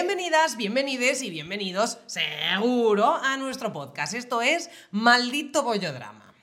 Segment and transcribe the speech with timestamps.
[0.00, 4.12] Bienvenidas, bienvenides y bienvenidos, seguro, a nuestro podcast.
[4.12, 6.34] Esto es Maldito Bollodrama.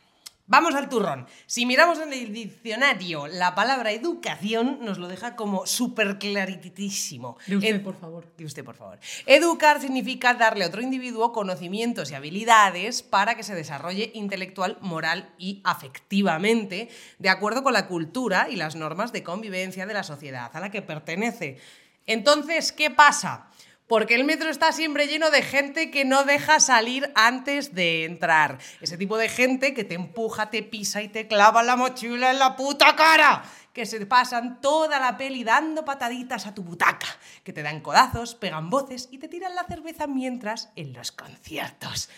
[0.47, 1.27] Vamos al turrón.
[1.45, 7.37] Si miramos en el diccionario la palabra educación, nos lo deja como súper claritísimo.
[7.45, 8.25] De usted, Ed- por favor.
[8.35, 8.97] de usted, por favor.
[9.27, 15.31] Educar significa darle a otro individuo conocimientos y habilidades para que se desarrolle intelectual, moral
[15.37, 20.49] y afectivamente, de acuerdo con la cultura y las normas de convivencia de la sociedad
[20.55, 21.59] a la que pertenece.
[22.05, 23.47] Entonces, ¿qué pasa?
[23.87, 28.57] Porque el metro está siempre lleno de gente que no deja salir antes de entrar.
[28.79, 32.39] Ese tipo de gente que te empuja, te pisa y te clava la mochila en
[32.39, 33.43] la puta cara.
[33.73, 37.07] Que se pasan toda la peli dando pataditas a tu butaca.
[37.43, 42.09] Que te dan codazos, pegan voces y te tiran la cerveza mientras en los conciertos.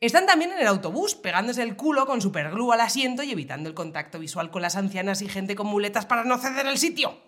[0.00, 3.74] Están también en el autobús, pegándose el culo con superglue al asiento y evitando el
[3.74, 7.18] contacto visual con las ancianas y gente con muletas para no ceder el sitio.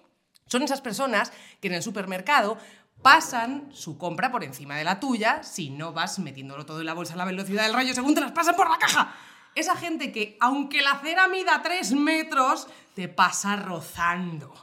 [0.46, 2.58] Son esas personas que en el supermercado
[3.02, 6.94] pasan su compra por encima de la tuya si no vas metiéndolo todo en la
[6.94, 9.14] bolsa a la velocidad del rayo según te las pasan por la caja.
[9.54, 14.54] Esa gente que, aunque la acera mida 3 metros, te pasa rozando.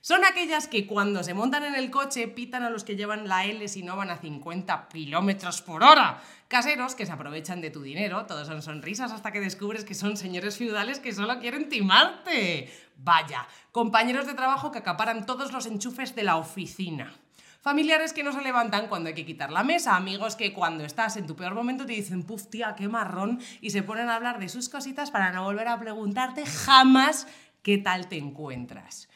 [0.00, 3.44] Son aquellas que cuando se montan en el coche pitan a los que llevan la
[3.44, 6.20] L si no van a 50 kilómetros por hora.
[6.48, 10.16] Caseros que se aprovechan de tu dinero, todos son sonrisas hasta que descubres que son
[10.16, 12.68] señores feudales que solo quieren timarte.
[12.96, 17.14] Vaya, compañeros de trabajo que acaparan todos los enchufes de la oficina.
[17.62, 21.16] Familiares que no se levantan cuando hay que quitar la mesa, amigos que cuando estás
[21.16, 24.40] en tu peor momento te dicen, puf, tía, qué marrón, y se ponen a hablar
[24.40, 27.28] de sus cositas para no volver a preguntarte jamás
[27.62, 29.08] qué tal te encuentras.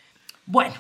[0.47, 0.77] Bueno,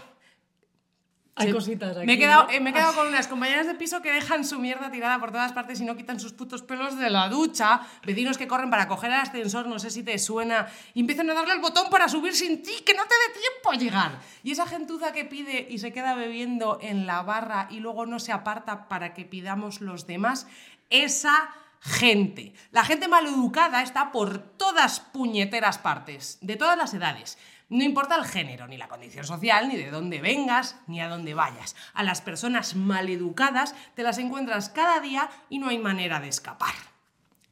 [1.38, 1.52] Hay Sí.
[1.52, 2.06] cositas aquí.
[2.06, 2.50] me he, quedado, ¿no?
[2.50, 5.32] eh, me he quedado con unas compañeras de piso que dejan su mierda tirada por
[5.32, 7.82] todas partes y no quitan sus putos pelos de la ducha.
[8.04, 10.66] Vecinos que corren para coger el ascensor, no sé si te suena.
[10.94, 13.70] Y empiezan a darle al botón para subir sin ti, que no te dé tiempo
[13.70, 14.18] a llegar.
[14.42, 18.18] Y esa gentuza que pide y se queda bebiendo en la barra y luego no
[18.18, 20.46] se aparta para que pidamos los demás,
[20.88, 22.54] esa gente.
[22.72, 27.38] La gente maleducada está por todas puñeteras partes, de todas las edades.
[27.68, 31.34] No importa el género, ni la condición social, ni de dónde vengas, ni a dónde
[31.34, 31.74] vayas.
[31.94, 36.74] A las personas maleducadas te las encuentras cada día y no hay manera de escapar.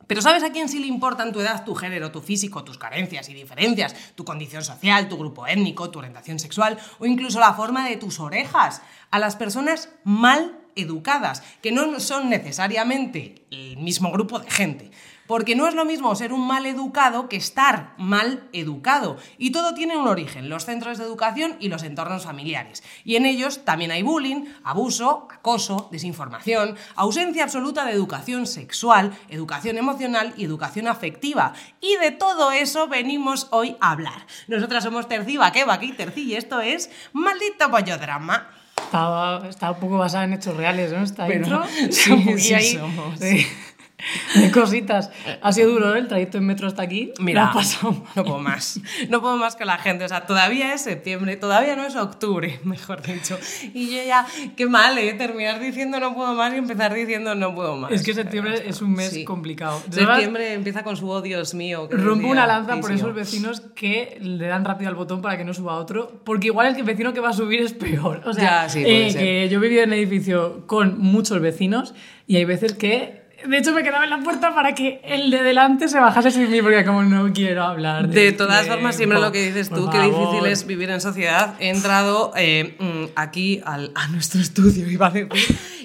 [0.07, 3.29] Pero ¿sabes a quién sí le importan tu edad, tu género, tu físico, tus carencias
[3.29, 7.89] y diferencias, tu condición social, tu grupo étnico, tu orientación sexual o incluso la forma
[7.89, 8.83] de tus orejas?
[9.11, 14.91] A las personas mal educadas, que no son necesariamente el mismo grupo de gente.
[15.27, 19.17] Porque no es lo mismo ser un mal educado que estar mal educado.
[19.39, 22.83] Y todo tiene un origen, los centros de educación y los entornos familiares.
[23.05, 29.79] Y en ellos también hay bullying, abuso, acoso, desinformación, ausencia absoluta de educación sexual, educación
[29.79, 31.55] emocional y educación afectiva.
[31.81, 34.27] Y de todo eso venimos hoy a hablar.
[34.49, 38.51] Nosotras somos Terci Baqueva, aquí Terci, y esto es Maldito Pollodrama.
[38.77, 41.03] Estaba, está un poco basada en hechos reales, ¿no?
[41.03, 41.65] Esta Pero intro.
[41.91, 43.19] sí, sí ahí somos.
[43.19, 43.47] De,
[44.35, 45.11] de cositas.
[45.41, 45.99] Ha sido duro ¿eh?
[46.01, 47.13] el trayecto en metro hasta aquí.
[47.21, 48.05] Mira, pasado.
[48.17, 48.81] no puedo más.
[49.09, 50.05] No puedo más con la gente.
[50.05, 53.39] O sea, todavía es septiembre, todavía no es octubre, mejor dicho.
[53.73, 55.15] Y yo ya, qué mal, ¿eh?
[55.15, 57.93] Terminar diciendo no puedo más y empezar diciendo no puedo más.
[57.93, 59.25] Es que septiembre es un mes Sí.
[59.25, 59.81] complicado.
[59.89, 61.89] De verdad, Septiembre empieza con su oh, Dios mío.
[61.89, 65.45] que Rompo una lanza por esos vecinos que le dan rápido al botón para que
[65.45, 68.23] no suba otro, porque igual el que- vecino que va a subir es peor.
[68.27, 71.95] O sea, Ya, sí, eh, que yo he vivido en un edificio con muchos vecinos
[72.27, 75.43] y hay veces que, de hecho, me quedaba en la puerta para que el de
[75.43, 78.09] delante se bajase sin mí, porque como no quiero hablar.
[78.09, 81.55] De todas formas, siempre lo que dices tú, qué difícil es vivir en sociedad.
[81.61, 85.29] He entrado eh, mm, aquí al- a nuestro estudio, iba a decir,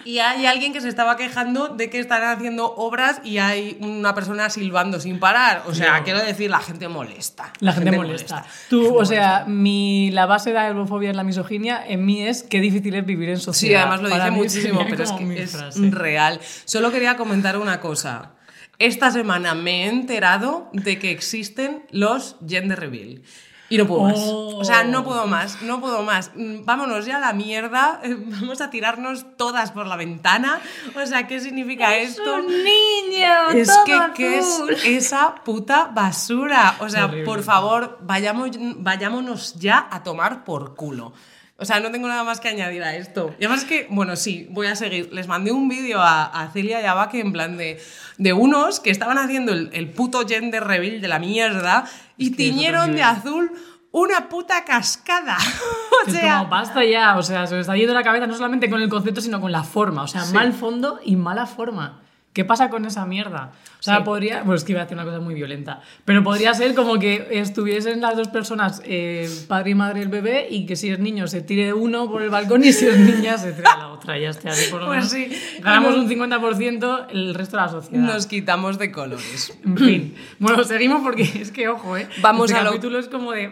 [0.10, 4.16] y hay alguien que se estaba quejando de que están haciendo obras y hay una
[4.16, 5.64] persona silbando sin parar.
[5.68, 6.04] O sea, No.
[6.04, 7.54] quiero decir, la gente molesta.
[7.60, 8.46] La gente molesta.
[8.70, 12.44] Tú, o sea, mi, la base de la eurofobia es la misoginia, en mí es
[12.44, 13.82] qué difícil es vivir en Sí, sociedad.
[13.84, 15.90] además lo Para dice mí muchísimo, pero es que es frase.
[15.92, 16.40] real.
[16.66, 18.32] Solo quería comentar una cosa.
[18.80, 23.22] Esta semana me he enterado de que existen los gender reveal.
[23.70, 24.20] Y no puedo más.
[24.20, 26.32] O sea, no puedo más, no puedo más.
[26.36, 28.00] Mm, Vámonos ya a la mierda.
[28.04, 30.60] eh, Vamos a tirarnos todas por la ventana.
[31.02, 32.36] O sea, ¿qué significa esto?
[32.38, 33.50] un niño!
[33.54, 36.76] Es todo que, ¿qué es esa puta basura?
[36.80, 41.14] O sea, por favor, vayamos, vayámonos ya a tomar por culo.
[41.60, 43.36] O sea, no tengo nada más que añadir a esto.
[43.40, 45.10] Y además que, bueno, sí, voy a seguir.
[45.14, 47.82] Les mandé un vídeo a, a Celia y a Baque en plan de,
[48.18, 51.84] de unos que estaban haciendo el, el puto gender reveal de la mierda
[52.18, 53.52] y Es es tiñeron de azul
[53.92, 55.38] una puta cascada.
[56.06, 58.34] o Es sea, como basta ya, o sea, se me está yendo la cabeza no
[58.36, 60.04] solamente con el concepto, sino con la forma.
[60.04, 60.34] O sea, Sí.
[60.34, 62.02] mal fondo y mala forma.
[62.32, 63.52] ¿Qué pasa con esa mierda?
[63.80, 64.04] O sea, Sí.
[64.04, 64.44] podría.
[64.44, 65.82] Pues es que iba a decir una cosa muy violenta.
[66.06, 70.48] Pero podría ser como que estuviesen las dos personas, eh, padre y madre el bebé,
[70.50, 73.38] y que si es niño se tire uno por el balcón y si es niña
[73.40, 74.18] se tire a la otra.
[74.20, 74.52] Ya está.
[74.70, 75.60] Por lo Pues menos sí.
[75.62, 76.04] Ganamos Bueno.
[76.04, 78.04] un 50% el resto de la sociedad.
[78.04, 79.58] Nos quitamos de colores.
[79.66, 80.16] En fin.
[80.38, 82.08] Bueno, seguimos porque es que, ojo, ¿eh?
[82.22, 83.52] Vamos este a lo- capítulo es como de.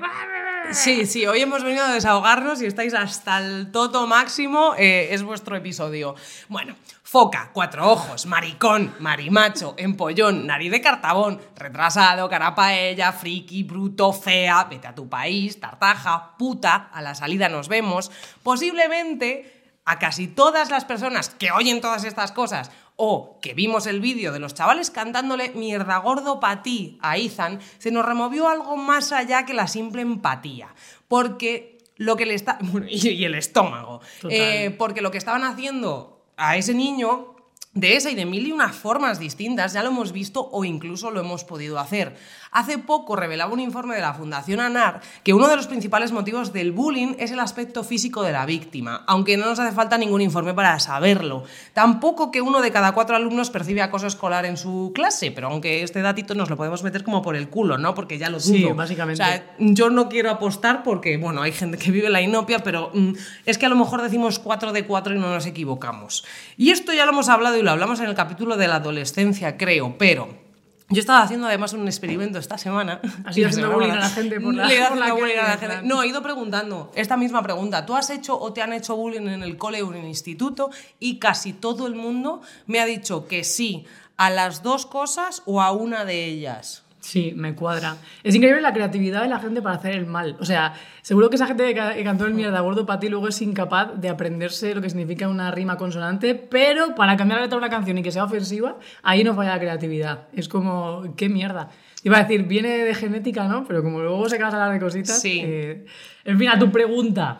[0.71, 5.23] Sí, sí, hoy hemos venido a desahogarnos y estáis hasta el toto máximo, eh, es
[5.23, 6.15] vuestro episodio.
[6.49, 14.11] Bueno, foca, cuatro ojos, maricón, marimacho, empollón, nariz de cartabón, retrasado, cara paella, friki, bruto,
[14.11, 18.11] fea, vete a tu país, tartaja, puta, a la salida nos vemos.
[18.43, 24.01] Posiblemente a casi todas las personas que oyen todas estas cosas o que vimos el
[24.01, 28.75] vídeo de los chavales cantándole mierda gordo pa' ti a Ethan, se nos removió algo
[28.75, 30.73] más allá que la simple empatía.
[31.07, 32.57] Porque lo que le está.
[32.89, 34.01] y, el estómago.
[34.29, 37.33] Eh, porque lo que estaban haciendo a ese niño.
[37.73, 41.11] De esa y de mil y unas formas distintas, ya lo hemos visto o incluso
[41.11, 42.17] lo hemos podido hacer.
[42.51, 46.53] Hace poco revelaba un informe de la Fundación ANAR que uno de los principales motivos
[46.53, 50.21] del bullying es el aspecto físico de la víctima, aunque no nos hace falta ningún
[50.21, 51.43] informe para saberlo.
[51.73, 55.83] Tampoco que uno de cada cuatro alumnos percibe acoso escolar en su clase, pero aunque
[55.83, 57.93] este datito nos lo podemos meter como por el culo, ¿no?
[57.93, 58.53] Porque ya lo dudo.
[58.53, 59.21] Sí, básicamente.
[59.21, 62.91] O sea, yo no quiero apostar porque, bueno, hay gente que vive la inopia, pero
[62.93, 63.13] mm,
[63.45, 66.25] es que a lo mejor decimos 4 de 4 y no nos equivocamos.
[66.57, 69.57] Y esto ya lo hemos hablado y lo hablamos en el capítulo de la adolescencia,
[69.57, 70.46] creo, pero...
[70.89, 73.01] Yo estaba haciendo además un experimento esta semana.
[73.25, 75.37] Has ido La haciendo semana bullying a la gente por la- Le por la bullying
[75.37, 75.81] a la gente.
[75.83, 77.85] No, he ido preguntando esta misma pregunta.
[77.85, 80.69] ¿Tú has hecho o te han hecho bullying en el cole o en el instituto?
[80.99, 83.85] Y casi todo el mundo me ha dicho que sí
[84.15, 86.83] a las dos cosas o a una de ellas.
[87.07, 87.95] Sí, me cuadra.
[88.21, 90.35] Es increíble la creatividad de la gente para hacer el mal.
[90.41, 93.07] O sea, seguro que esa gente que ca- que cantó el mierda gordo para ti
[93.07, 97.45] luego es incapaz de aprenderse lo que significa una rima consonante, pero para cambiar la
[97.45, 100.27] letra de una canción y que sea ofensiva, ahí no falla la creatividad.
[100.33, 101.69] Es como, qué mierda.
[102.03, 103.63] Iba a decir, viene de genética, ¿no?
[103.65, 105.21] Pero como luego se casa a hablar de cositas.
[105.21, 105.39] Sí.
[105.45, 105.85] eh,
[106.25, 107.39] En fin, a tu pregunta.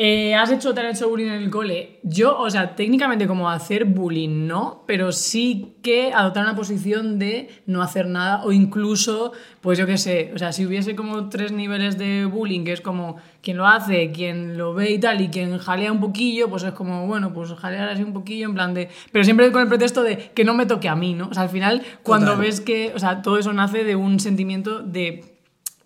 [0.00, 1.98] Eh, ¿Has hecho te han hecho bullying en el cole?
[2.04, 7.48] Yo, o sea, técnicamente como hacer bullying no, pero sí que adoptar una posición de
[7.66, 11.50] no hacer nada o incluso, pues yo qué sé, o sea, si hubiese como tres
[11.50, 15.30] niveles de bullying, que es como quien lo hace, quien lo ve y tal, y
[15.30, 18.74] quien jalea un poquillo, pues es como, bueno, pues jalear así un poquillo en plan
[18.74, 18.90] de...
[19.10, 21.26] Pero siempre con el pretexto de que no me toque a mí, ¿no?
[21.26, 22.42] O sea, al final, cuando Total.
[22.42, 25.37] ves que, o sea, todo eso nace de un sentimiento de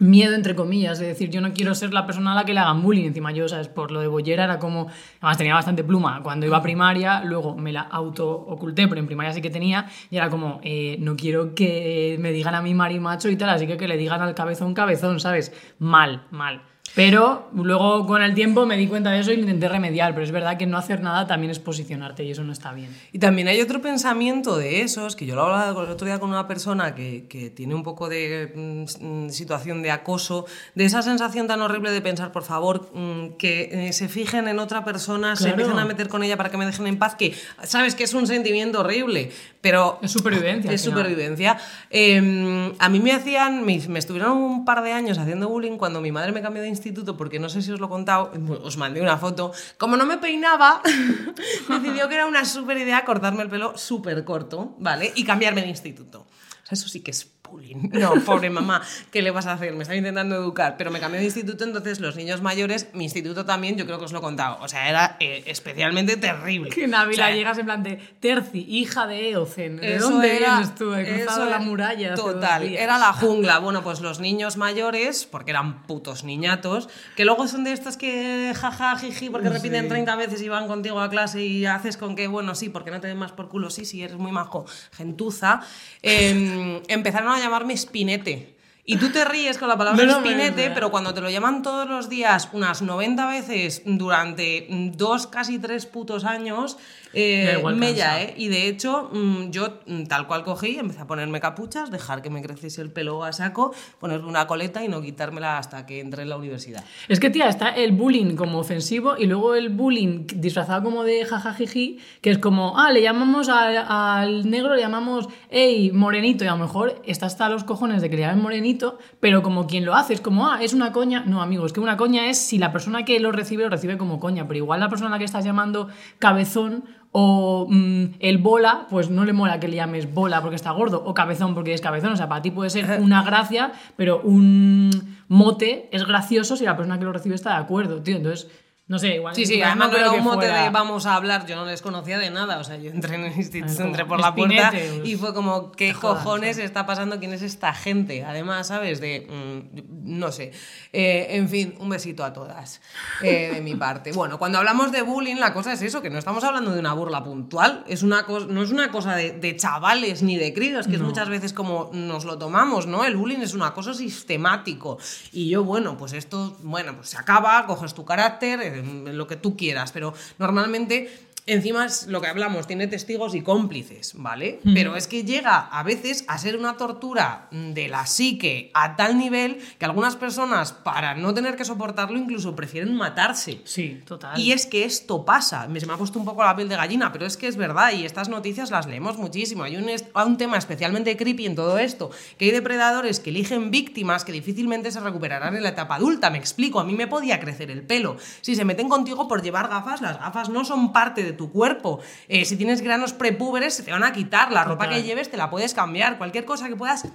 [0.03, 2.61] miedo entre comillas, es decir, yo no quiero ser la persona a la que le
[2.61, 4.89] hagan bullying, encima yo, sabes, por lo de bollera era como,
[5.21, 9.07] además tenía bastante pluma cuando iba a primaria, luego me la auto oculté, pero en
[9.07, 12.75] primaria sí que tenía, y era como, eh, no quiero que me digan a mí
[12.75, 15.53] marimacho y tal, así que que le digan al cabezón cabezón, ¿sabes?
[15.79, 16.63] Mal, mal.
[16.95, 20.25] Pero luego con el tiempo me di cuenta de eso y lo intenté remediar, pero
[20.25, 22.95] es verdad que no hacer nada también es posicionarte y eso no está bien.
[23.13, 26.29] Y también hay otro pensamiento de esos, que yo lo hablaba el otro día con
[26.29, 30.45] una persona que, que tiene un poco de mm, mm, situación de acoso,
[30.75, 34.59] de esa sensación tan horrible de pensar, por favor, mm, que eh, se fijen en
[34.59, 35.61] otra persona, se Claro.
[35.63, 37.33] empiecen a meter con ella para que me dejen en paz, que
[37.63, 39.31] sabes que es un sentimiento horrible,
[39.63, 39.99] pero...
[40.03, 40.71] Es supervivencia.
[40.71, 41.57] Es supervivencia.
[41.89, 46.03] Eh, a mí me hacían, me, me estuvieron un par de años haciendo bullying cuando
[46.03, 48.33] mi madre me cambió de instituto, porque no sé si os lo he contado,
[48.63, 49.53] os mandé una foto.
[49.79, 50.83] Como no me peinaba,
[51.69, 55.13] decidió que era una súper idea cortarme el pelo súper corto, ¿vale?
[55.15, 56.21] Y cambiarme de instituto.
[56.21, 57.25] O sea, eso sí que es
[57.93, 59.73] No, pobre mamá, ¿qué le vas a hacer?
[59.75, 63.45] Me estaba intentando educar, pero me cambié de instituto, entonces los niños mayores, mi instituto
[63.45, 64.59] también, yo creo que os lo he contado.
[64.61, 66.71] O sea, era eh, especialmente terrible.
[66.71, 69.77] Que en Ávila O sea, llegas en plan de Terci, hija de Eocen.
[69.77, 70.95] ¿De dónde era- vienes tú?
[70.95, 72.15] He cruzado la muralla.
[72.15, 73.59] Total, era la jungla.
[73.59, 78.53] Bueno, pues los niños mayores, porque eran putos niñatos, que luego son de estos que
[78.59, 82.27] jaja, jiji, porque repiten 30 veces y van contigo a clase y haces con que,
[82.29, 85.61] bueno, sí, porque no te den más por culo, sí, sí, eres muy majo, gentuza.
[86.03, 88.57] eh, empezaron a llamarme espinete.
[88.85, 91.89] Y tú te ríes con la palabra No, espinete, pero cuando te lo llaman todos
[91.89, 96.79] los días, unas 90 veces durante dos, casi tres putos años,
[97.15, 98.23] eh, mella, cansa.
[98.23, 98.35] ¿eh?
[98.37, 102.31] Y de hecho, mm, yo mm, tal cual cogí, empecé a ponerme capuchas, dejar que
[102.31, 106.23] me creciese el pelo a saco, ponerme una coleta y no quitármela hasta que entré
[106.23, 106.85] en la universidad.
[107.09, 111.25] Es que, tía, está el bullying como ofensivo y luego el bullying disfrazado como de
[111.25, 116.49] jajajiji, que es como, ah, le llamamos al, al negro, le llamamos, hey, morenito, y
[116.49, 119.85] a lo mejor está hasta los cojones de que le llamen morenito, pero como quien
[119.85, 121.25] lo hace, es como, ah, es una coña.
[121.27, 124.19] No, amigos, que una coña es si la persona que lo recibe lo recibe como
[124.19, 125.89] coña, pero igual la persona a la que estás llamando
[126.19, 130.71] cabezón o mm, el bola, pues no le mola que le llames bola porque está
[130.71, 132.13] gordo, o cabezón porque es cabezón.
[132.13, 134.91] O sea, para ti puede ser una gracia, pero un
[135.29, 138.17] mote es gracioso si la persona que lo recibe está de acuerdo, tío.
[138.17, 138.51] Entonces,
[138.93, 139.35] No sé, igual.
[139.35, 141.81] Sí, sí, además no era un mote fuera- de vamos a hablar, yo no les
[141.81, 144.55] conocía de nada, o sea, yo entré en el instituto, como entré por la puerta
[144.69, 147.19] espinete, pues, y fue como, ¿qué cojones está pasando?
[147.19, 148.23] ¿Quién es esta gente?
[148.23, 149.01] Además, ¿sabes?
[149.01, 150.53] De, mm, no sé.
[150.93, 152.83] Eh, en fin, un besito a todas
[153.23, 154.13] eh, de mi parte.
[154.23, 156.93] Bueno, cuando hablamos de bullying, la cosa es eso, que no estamos hablando de una
[156.93, 160.97] burla puntual, es una no es una cosa de, de chavales ni de críos, que
[160.97, 163.07] es muchas veces como nos lo tomamos, ¿no?
[163.07, 164.99] El bullying es un acoso sistemático.
[165.33, 169.57] Y yo, bueno, pues esto, bueno, pues se acaba, coges tu carácter, lo que tú
[169.57, 171.11] quieras, pero normalmente
[171.45, 174.61] Encima es lo que hablamos, tiene testigos y cómplices, ¿vale?
[174.75, 179.19] Pero es que llega a veces a ser una tortura de la psique a tal
[179.19, 183.61] nivel que algunas personas, para no tener que soportarlo, incluso prefieren matarse.
[183.65, 184.39] Sí, total.
[184.39, 185.67] Y es que esto pasa.
[185.67, 187.57] Me- Se me ha puesto un poco la piel de gallina, pero es que es
[187.57, 189.65] verdad y estas noticias las leemos muchísimo.
[189.65, 193.73] Hay un, hay un tema especialmente creepy en todo esto, que hay depredadores que eligen
[193.73, 196.31] víctimas que difícilmente se recuperarán en la etapa adulta.
[196.31, 198.17] Me explico, a mí me podía crecer el pelo.
[198.43, 202.01] Si se meten contigo por llevar gafas, las gafas no son parte de tu cuerpo.
[202.29, 204.53] Eh, si tienes granos prepúberes, se te van a quitar.
[204.53, 205.01] La ropa Total.
[205.03, 206.19] que lleves te la puedes cambiar.
[206.19, 207.07] Cualquier cosa que puedas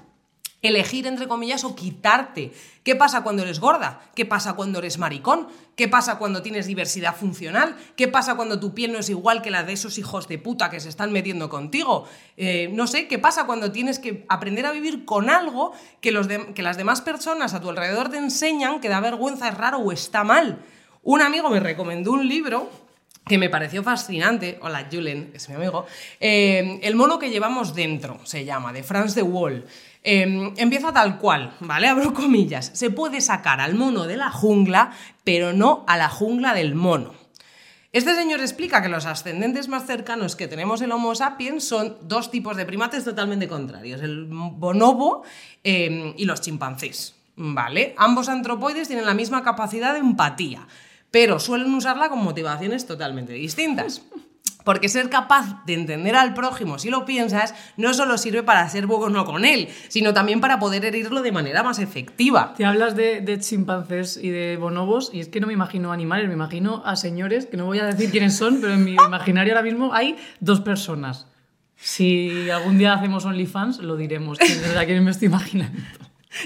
[0.64, 2.52] elegir entre comillas o quitarte.
[2.84, 4.02] ¿Qué pasa cuando eres gorda?
[4.16, 5.48] ¿Qué pasa cuando eres maricón?
[5.76, 7.76] ¿Qué pasa cuando tienes diversidad funcional?
[7.96, 10.72] ¿Qué pasa cuando tu piel no es igual que la de esos hijos de puta
[10.72, 12.06] que se están metiendo contigo?
[12.38, 16.28] Eh, no sé, ¿qué pasa cuando tienes que aprender a vivir con algo que, los
[16.28, 19.78] de- que las demás personas a tu alrededor te enseñan que da vergüenza, es raro
[19.78, 20.58] o está mal?
[21.04, 22.68] Un amigo me recomendó un libro
[23.28, 25.86] que me pareció fascinante, hola Julen, es mi amigo,
[26.20, 29.66] eh, El mono que llevamos dentro, se llama, de Franz de Waal.
[30.04, 31.88] Eh, empieza tal cual, ¿vale?
[31.88, 32.72] Abro comillas.
[32.74, 34.92] Se puede sacar al mono de la jungla,
[35.24, 37.14] pero no a la jungla del mono.
[37.92, 42.32] Este señor explica que los ascendentes más cercanos que tenemos el Homo sapiens son dos
[42.32, 45.24] tipos de primates totalmente contrarios, el bonobo
[45.64, 47.16] eh, y los chimpancés.
[47.40, 47.94] ¿Vale?
[47.98, 50.68] Ambos antropoides tienen la misma capacidad de empatía,
[51.12, 54.02] pero suelen usarla con motivaciones totalmente distintas.
[54.64, 58.86] Porque ser capaz de entender al prójimo, si lo piensas, no solo sirve para ser
[58.86, 62.54] bueno con él, sino también para poder herirlo de manera más efectiva.
[62.58, 66.28] Te hablas de, de chimpancés y de bonobos y es que no me imagino animales,
[66.28, 69.54] me imagino a señores, que no voy a decir quiénes son, pero en mi imaginario
[69.54, 71.28] ahora mismo hay dos personas.
[71.78, 75.80] Si algún día hacemos OnlyFans, lo diremos, a quién me estoy imaginando.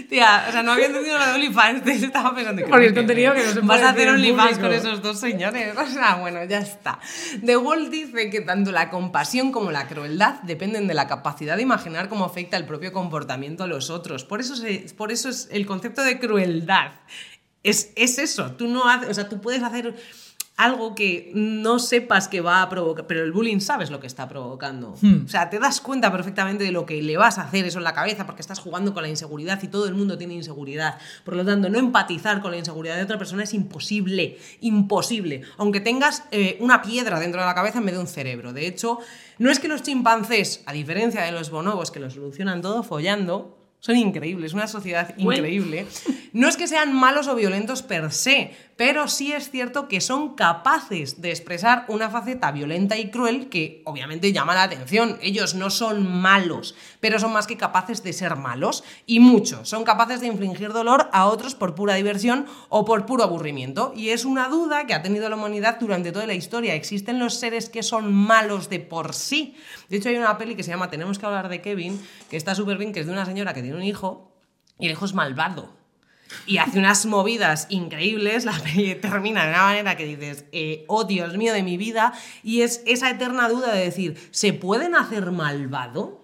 [0.09, 2.67] Tía, o sea, no había entendido lo de OnlyFans, estaba pensando que...
[2.69, 5.75] Porque el contenido que no se Vas a hacer OnlyFans con esos dos señores.
[5.81, 6.99] O sea, bueno, ya está.
[7.41, 11.63] De Walt dice que tanto la compasión como la crueldad dependen de la capacidad de
[11.63, 14.23] imaginar cómo afecta el propio comportamiento a los otros.
[14.23, 16.91] Por eso, se- por eso es el concepto de crueldad.
[17.63, 19.95] Es, es eso, tú no haces, o sea, tú puedes hacer
[20.63, 24.27] algo que no sepas que va a provocar, pero el bullying sabes lo que está
[24.27, 24.95] provocando.
[25.01, 25.25] Hmm.
[25.25, 27.83] O sea, te das cuenta perfectamente de lo que le vas a hacer eso en
[27.83, 30.97] la cabeza porque estás jugando con la inseguridad y todo el mundo tiene inseguridad.
[31.23, 35.41] Por lo tanto, no empatizar con la inseguridad de otra persona es imposible, imposible.
[35.57, 38.53] Aunque tengas eh, una piedra dentro de la cabeza en vez de un cerebro.
[38.53, 38.99] De hecho,
[39.39, 43.57] no es que los chimpancés, a diferencia de los bonobos que lo solucionan todo follando,
[43.81, 45.39] son increíbles, una sociedad Bueno.
[45.39, 45.87] increíble.
[46.33, 50.33] No es que sean malos o violentos per se, pero sí es cierto que son
[50.33, 55.19] capaces de expresar una faceta violenta y cruel que obviamente llama la atención.
[55.21, 59.65] Ellos no son malos, pero son más que capaces de ser malos y mucho.
[59.65, 63.93] Son capaces de infligir dolor a otros por pura diversión o por puro aburrimiento.
[63.95, 66.73] Y es una duda que ha tenido la humanidad durante toda la historia.
[66.73, 69.55] ¿Existen los seres que son malos de por sí?
[69.89, 72.55] De hecho, hay una peli que se llama Tenemos que hablar de Kevin, que está
[72.55, 74.31] súper bien, que es de una señora que tiene un hijo
[74.79, 75.80] y el hijo es malvado.
[76.45, 81.03] Y hace unas movidas increíbles, la peli termina de una manera que dices, eh, oh
[81.03, 85.31] Dios mío de mi vida, y es esa eterna duda de decir, ¿se pueden hacer
[85.31, 86.20] malvado?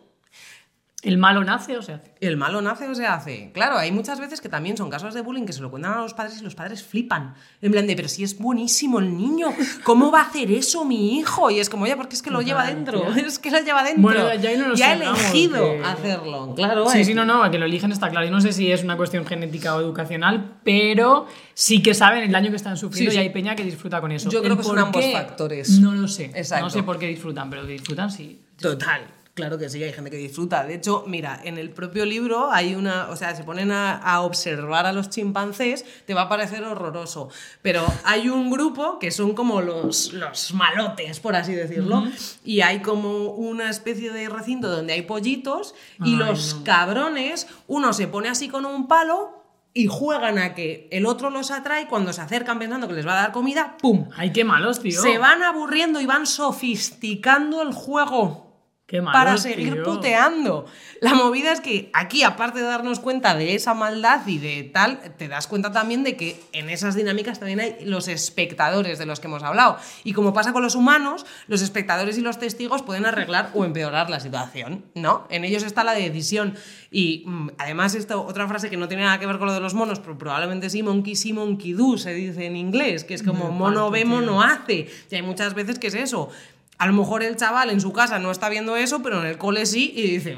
[1.07, 2.11] ¿El malo nace o se hace?
[2.19, 3.51] ¿El malo nace o se hace?
[3.53, 6.01] Claro, hay muchas veces que también son casos de bullying que se lo cuentan a
[6.01, 7.33] los padres y los padres flipan.
[7.61, 9.47] En plan de, pero si es buenísimo el niño,
[9.85, 11.49] ¿cómo va a hacer eso mi hijo?
[11.49, 14.01] Y es como, ya, porque es que lo lleva dentro, es que lo lleva dentro.
[14.01, 16.89] Bueno, ya no nos y ha elegido hacerlo, claro.
[16.89, 17.05] Sí, eh.
[17.05, 18.25] sí, no, no, a que lo eligen está claro.
[18.25, 22.33] Yo no sé si es una cuestión genética o educacional, pero sí que saben el
[22.33, 23.23] daño que están sufriendo Sí, sí.
[23.23, 24.29] y hay peña que disfruta con eso.
[24.29, 25.79] Yo creo que son ambos factores.
[25.79, 26.31] No lo sé.
[26.35, 26.65] Exacto.
[26.65, 28.41] No sé por qué disfrutan, pero que disfrutan sí.
[28.59, 29.16] Total.
[29.37, 30.63] Claro que sí, hay gente que disfruta.
[30.63, 34.21] De hecho, mira, en el propio libro hay una, o sea, se ponen a, a
[34.21, 37.29] observar a los chimpancés, te va a parecer horroroso.
[37.61, 42.03] Pero hay un grupo que son como los, los malotes, por así decirlo,
[42.43, 46.63] y hay como una especie de recinto donde hay pollitos y Ay, los no.
[46.63, 51.51] cabrones, uno se pone así con un palo y juegan a que el otro los
[51.51, 54.09] atrae cuando se acercan pensando que les va a dar comida, ¡pum!
[54.15, 54.99] Ay, qué malos, tío.
[54.99, 58.46] Se van aburriendo y van sofisticando el juego.
[58.87, 59.83] Qué malos, para seguir tío.
[59.83, 60.65] puteando.
[61.01, 65.01] La movida es que aquí, aparte de darnos cuenta de esa maldad y de tal,
[65.17, 69.19] te das cuenta también de que en esas dinámicas también hay los espectadores de los
[69.19, 69.77] que hemos hablado.
[70.05, 74.09] Y como pasa con los humanos, los espectadores y los testigos pueden arreglar o empeorar
[74.09, 75.27] la situación, ¿no?
[75.29, 76.55] En ellos está la decisión.
[76.89, 79.59] Y mm, además, esto, otra frase que no tiene nada que ver con lo de
[79.59, 83.23] los monos, pero probablemente sí, monkey see, monkey do, se dice en inglés, que es
[83.23, 84.87] como mono ve, mono hace.
[85.11, 86.29] Y hay muchas veces que es eso.
[86.77, 89.37] A lo mejor el chaval en su casa no está viendo eso, pero en el
[89.37, 90.37] cole sí, y dice,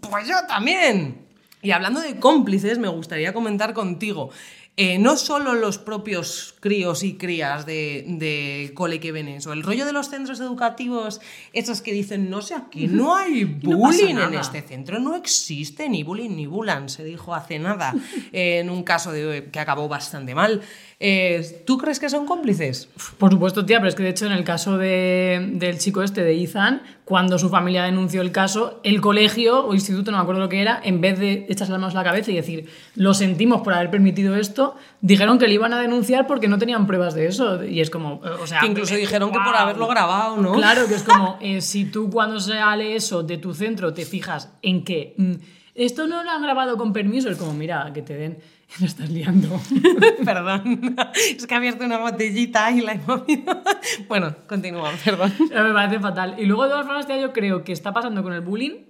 [0.00, 1.26] pues yo también.
[1.62, 4.30] Y hablando de cómplices, me gustaría comentar contigo.
[4.76, 9.62] eh, no solo los propios críos y crías de, de cole que ven eso, el
[9.62, 11.20] rollo de los centros educativos,
[11.52, 15.88] esos que dicen, no sé, aquí no hay no bullying en este centro, no existe
[15.88, 17.94] ni bullying ni bulan, se dijo hace nada,
[18.32, 20.60] eh, en un caso de, que acabó bastante mal.
[21.00, 22.88] Eh, ¿Tú crees que son cómplices?
[23.18, 26.22] Por supuesto, tía, pero es que de hecho en el caso de- del chico este
[26.22, 30.40] de Ethan, cuando su familia denunció el caso, el colegio o instituto, no me acuerdo
[30.40, 33.12] lo que era, en vez de echarse las manos a la cabeza y decir, lo
[33.12, 37.14] sentimos por haber permitido esto, dijeron que le iban a denunciar porque no tenían pruebas
[37.14, 37.64] de eso.
[37.64, 38.60] Y es como, eh, o sea...
[38.60, 40.52] Que incluso eh, dijeron que por haberlo grabado, ¿no?
[40.52, 44.50] Claro, que es como, eh, si tú cuando sale eso de tu centro te fijas
[44.62, 45.32] en que mm,
[45.74, 48.38] esto no lo han grabado con permiso, es como, mira, que te den,
[48.80, 49.60] lo estás liando.
[50.24, 50.96] perdón.
[51.14, 53.62] Es que ha abierto una botellita y la he movido.
[54.08, 55.32] bueno, continúa, perdón.
[55.38, 56.36] Me parece fatal.
[56.38, 58.84] Y luego, de todas formas, tía, yo creo que está pasando con el bullying,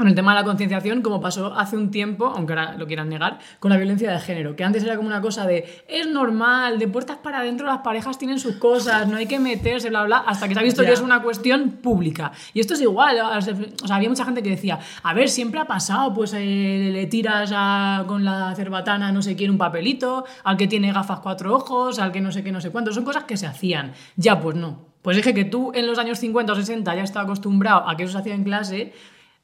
[0.00, 3.10] con el tema de la concienciación, como pasó hace un tiempo, aunque ahora lo quieran
[3.10, 4.56] negar, con la violencia de género.
[4.56, 8.16] Que antes era como una cosa de es normal, de puertas para adentro las parejas
[8.16, 10.92] tienen sus cosas, no hay que meterse, bla, bla, hasta que se ha visto que
[10.92, 12.32] es una cuestión pública.
[12.54, 13.18] Y esto es igual.
[13.20, 13.40] O
[13.86, 17.52] sea, había mucha gente que decía, a ver, siempre ha pasado, pues eh, le tiras
[17.54, 21.98] a- con la cerbatana no sé quién un papelito, al que tiene gafas cuatro ojos,
[21.98, 22.90] al que no sé qué, no sé cuánto.
[22.94, 23.92] Son cosas que se hacían.
[24.16, 24.88] Ya, pues no.
[25.02, 28.04] Pues dije que tú en los años 50 o 60 ya estás acostumbrado a que
[28.04, 28.92] eso se hacía en clase,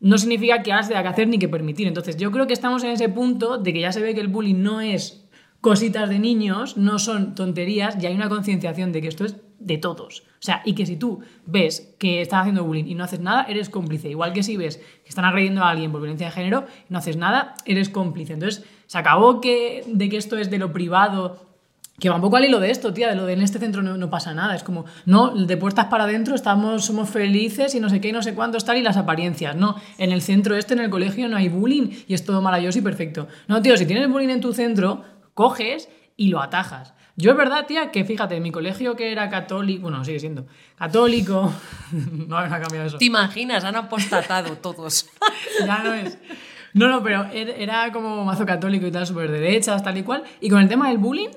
[0.00, 1.87] no significa que tenga que hacer ni que permitir.
[1.87, 4.29] Entonces, yo creo que estamos en ese punto de que ya se ve que el
[4.29, 5.26] bullying no es
[5.61, 9.79] cositas de niños, no son tonterías y hay una concienciación de que esto es de
[9.79, 10.21] todos.
[10.21, 13.47] O sea, y que si tú ves que están haciendo bullying y no haces nada,
[13.49, 14.09] eres cómplice.
[14.09, 16.99] Igual que si ves que están agrediendo a alguien por violencia de género y no
[16.99, 18.35] haces nada, eres cómplice.
[18.35, 21.45] Entonces, se acabó que, de que esto es de lo privado
[21.98, 23.82] que va un poco al hilo de esto, tía, de lo de en este centro
[23.82, 24.54] no, no pasa nada.
[24.54, 28.12] Es como, no, de puertas para adentro estamos, somos felices y no sé qué, y
[28.12, 29.56] no sé cuánto estar y las apariencias.
[29.56, 32.78] No, en el centro este, en el colegio, no hay bullying y es todo maravilloso
[32.78, 33.28] y perfecto.
[33.48, 35.04] No, tío, si tienes bullying en tu centro,
[35.35, 36.92] coges y lo atajas.
[37.18, 40.46] Yo es verdad, tía, que fíjate, en mi colegio que era católico, bueno, sigue siendo
[40.76, 41.50] católico,
[42.28, 42.98] no ha cambiado eso.
[42.98, 43.64] ¿Te imaginas?
[43.64, 45.09] Han apostatado todos.
[45.66, 46.18] ya no es.
[46.74, 50.24] No, no, pero er- era como mazo católico y tal, súper derechas, tal y cual.
[50.42, 51.30] Y con el tema del bullying,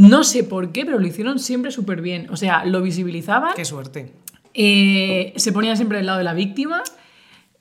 [0.00, 2.26] no sé por qué, pero lo hicieron siempre súper bien.
[2.30, 4.12] O sea, lo visibilizaban, Qué suerte.
[4.54, 6.82] eh, se ponían siempre del lado de la víctima.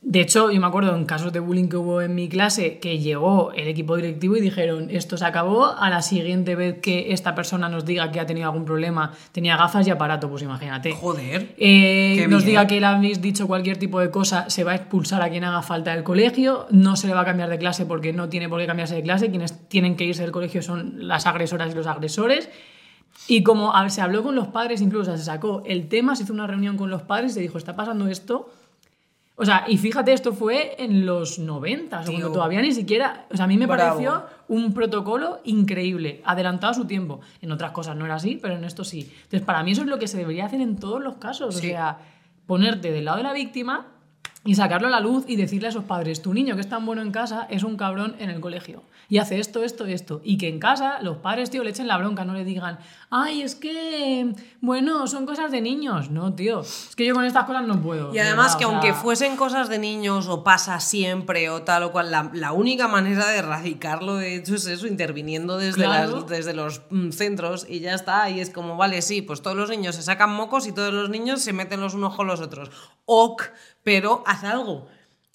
[0.02, 3.00] De hecho, yo me acuerdo en casos de bullying que hubo en mi clase que
[3.00, 7.36] llegó el equipo directivo y dijeron, esto se acabó, a la siguiente vez que esta
[7.36, 10.94] persona nos diga que ha tenido algún problema, tenía gafas y aparato, pues imagínate.
[10.94, 11.54] Joder.
[11.58, 15.22] Eh, nos diga que le habéis dicho cualquier tipo de cosa, se va a expulsar
[15.22, 18.14] a quien haga falta del colegio, no se le va a cambiar de clase porque
[18.14, 21.26] no tiene por qué cambiarse de clase, quienes tienen que irse del colegio son las
[21.26, 22.50] agresoras y los agresores.
[23.28, 26.48] Y como se habló con los padres, incluso se sacó el tema, se hizo una
[26.48, 28.50] reunión con los padres y se dijo, está pasando esto.
[29.42, 32.20] O sea, y fíjate, esto fue en los 90, o sea, Tío.
[32.20, 33.26] cuando todavía ni siquiera...
[33.32, 33.92] O sea, a mí me Bravo.
[33.92, 37.22] pareció un protocolo increíble, adelantado a su tiempo.
[37.42, 39.10] En otras cosas no era así, pero en esto sí.
[39.16, 41.56] Entonces, para mí eso es lo que se debería hacer en todos los casos.
[41.56, 42.00] O sea,
[42.48, 43.86] ponerte del lado de la víctima
[44.46, 46.86] y sacarlo a la luz y decirle a esos padres, tu niño que es tan
[46.86, 48.84] bueno en casa es un cabrón en el colegio.
[49.10, 50.22] Y hace esto, esto, esto.
[50.24, 52.78] Y que en casa los padres, tío, le echen la bronca, no le digan,
[53.10, 56.12] ay, es que, bueno, son cosas de niños.
[56.12, 58.12] No, tío, es que yo con estas cosas no puedo.
[58.12, 61.64] Y de además que o sea, aunque fuesen cosas de niños o pasa siempre o
[61.64, 65.84] tal o cual, la, la única manera de erradicarlo de hecho es eso, interviniendo desde,
[65.84, 66.18] Claro.
[66.18, 68.30] las- desde los mm, centros y ya está.
[68.30, 71.10] Y es como, vale, sí, pues todos los niños se sacan mocos y todos los
[71.10, 72.70] niños se meten los unos con los otros.
[73.06, 73.42] Ok,
[73.84, 74.88] pero haz algo.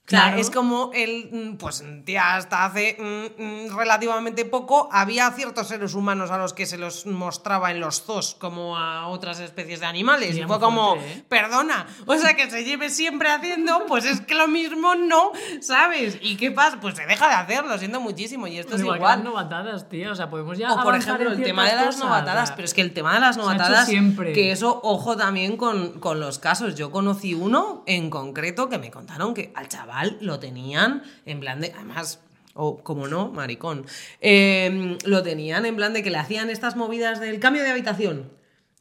[0.06, 0.36] O sea, Claro.
[0.38, 5.94] es como el, mm, pues tía, hasta hace mm, mm, relativamente poco había ciertos seres
[5.94, 9.86] humanos a los que se los mostraba en los zoos como a otras especies de
[9.86, 10.34] animales.
[10.34, 11.24] Sí, y fue como, fuerte, ¿eh?
[11.26, 16.18] perdona, o sea, que se lleve siempre haciendo, pues es que lo mismo no, ¿sabes?
[16.20, 16.78] ¿Y qué pasa?
[16.82, 19.24] Pues se deja de hacer, lo siento muchísimo, y esto Pues es igual, igual.
[19.24, 20.12] novatadas, tío.
[20.12, 20.70] O sea, podemos ya.
[20.74, 23.20] O por ejemplo, el tema de las cosas, novatadas, pero es que el tema de
[23.20, 24.34] las novatadas, siempre.
[24.34, 26.74] que eso, ojo también con, con los casos.
[26.74, 31.60] Yo conocí uno en concreto que me contaron que al chaval lo tenían en plan
[31.60, 32.20] de, además,
[32.54, 33.86] o como no, maricón,
[34.20, 38.30] eh, lo tenían en plan de que le hacían estas movidas del cambio de habitación.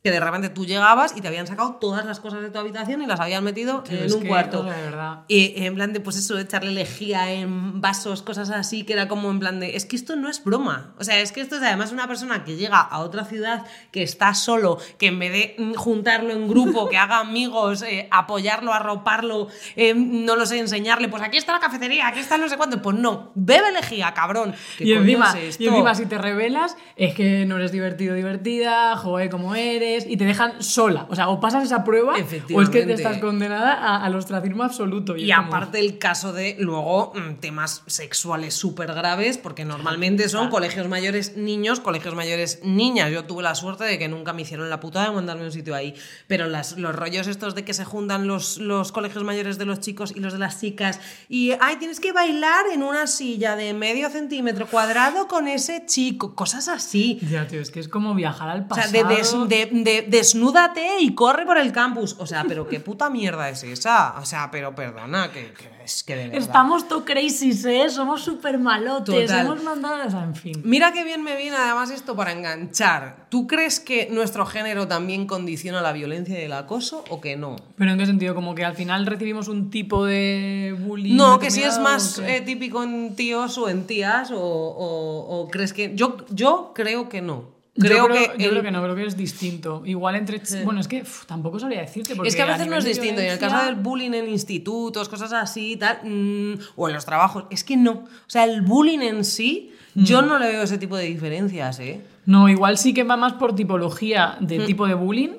[0.04, 3.02] Que de repente tú llegabas y te habían sacado todas las cosas de tu habitación
[3.02, 4.66] y las habían metido en un que, cuarto.
[4.66, 5.22] verdad.
[5.30, 9.32] Y en plan de, pues eso, echarle lejía en vasos, cosas así, que era como
[9.32, 10.94] en plan de, es que esto no es broma.
[11.00, 14.04] O sea, es que esto es además una persona que llega a otra ciudad, que
[14.04, 19.48] está solo, que en vez de juntarlo en grupo, que haga amigos, eh, apoyarlo, arroparlo,
[19.78, 22.82] eh, no lo sé, enseñarle, pues aquí está la cafetería, aquí está no sé cuánto.
[22.82, 24.54] Pues no, bebe lejía, cabrón.
[24.78, 29.30] ¿Qué Y encima, y encima, si te revelas, es que no eres divertido, divertida, joder,
[29.30, 31.08] como eres, y te dejan sola.
[31.10, 32.16] O sea, o pasas esa prueba,
[32.56, 35.16] o es que te estás condenada a- al ostracismo absoluto.
[35.16, 40.50] Y como- aparte el caso de luego mm, temas sexuales súper graves, porque normalmente son
[40.50, 43.12] colegios mayores niños, colegios mayores niñas.
[43.12, 45.52] Yo tuve la suerte de que nunca me hicieron la puta de mandarme a un
[45.52, 45.94] sitio ahí.
[46.28, 49.80] Pero las, los rollos estos de que se juntan los, los colegios mayores de los
[49.80, 53.74] chicos y los de las chicas y, ay, tienes que bailar en una silla de
[53.74, 57.20] medio centímetro cuadrado con ese chico, cosas así.
[57.30, 58.90] Ya, tío, es que es como viajar al O pasado.
[58.92, 62.16] sea, de, des- de- de- desnúdate y corre por el campus.
[62.20, 64.16] O sea, pero qué puta mierda es esa.
[64.20, 66.42] O sea, pero perdona, que, que es que de verdad.
[66.42, 67.90] Estamos todo crazy, ¿eh?
[67.90, 69.46] Somos súper malotes, Total.
[69.46, 70.08] hemos mandado...
[70.08, 70.62] O sea, en fin.
[70.64, 73.28] Mira qué bien me viene además esto para enganchar.
[73.30, 77.56] ¿Tú crees que nuestro género también condiciona la violencia y el acoso o que no?
[77.78, 81.16] Pero en qué sentido, como que al final recibimos un tipo de bullying.
[81.16, 85.48] No, que si es más eh, típico en tíos o en tías o, o- o
[85.50, 85.94] crees que...
[85.96, 87.53] Yo, yo creo que no.
[87.76, 88.38] Creo, yo creo, que...
[88.38, 89.82] yo el- creo que no, creo que es distinto.
[89.86, 90.42] Igual entre...
[90.42, 92.16] ch- Bueno, es que uf, tampoco sabría decirte.
[92.16, 93.22] Porque Es que a veces no nivel es distinto.
[93.22, 96.94] Y en el violencia- caso del bullying en institutos, cosas así tal, mm, o en
[96.94, 97.92] los trabajos, es que no.
[97.92, 100.28] O sea, el bullying en sí, yo Mm.
[100.28, 102.02] no le veo ese tipo de diferencias, ¿eh?
[102.28, 104.66] No, igual sí que va más por tipología de Mm.
[104.66, 105.30] tipo de bullying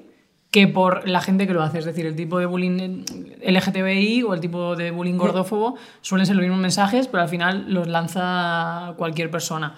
[0.50, 1.78] que por la gente que lo hace.
[1.78, 3.04] Es decir, el tipo de bullying
[3.42, 4.96] LGTBI o el tipo de Mm.
[4.96, 9.74] bullying gordófobo suelen ser los mismos mensajes, pero al final los lanza cualquier persona.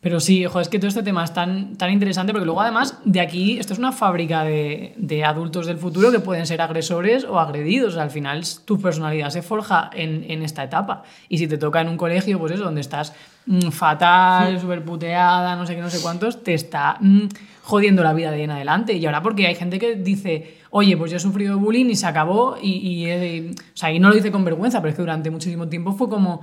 [0.00, 2.98] Pero sí, ojo, es que todo este tema es tan, tan interesante porque luego además
[3.04, 7.24] de aquí, esto es una fábrica de, de adultos del futuro que pueden ser agresores
[7.24, 7.88] o agredidos.
[7.88, 11.02] O sea, al final tu personalidad se forja en, en esta etapa.
[11.28, 13.12] Y si te toca en un colegio, pues eso, donde estás
[13.46, 17.22] mm, fatal, súper puteada, no sé qué, no sé cuántos, te está mm,
[17.62, 18.92] jodiendo la vida de ahí en adelante.
[18.92, 22.06] Y ahora porque hay gente que dice, oye, pues yo he sufrido bullying y se
[22.06, 25.02] acabó y, y, he- o sea, y no lo dice con vergüenza, pero es que
[25.02, 26.42] durante muchísimo tiempo fue como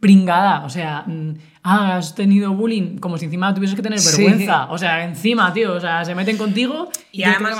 [0.00, 4.24] pringada, o sea, mm, ah, has tenido bullying, como si encima tuvieses que tener Sí.
[4.24, 7.58] vergüenza, o sea, encima, tío, o sea, se meten contigo Y yo además,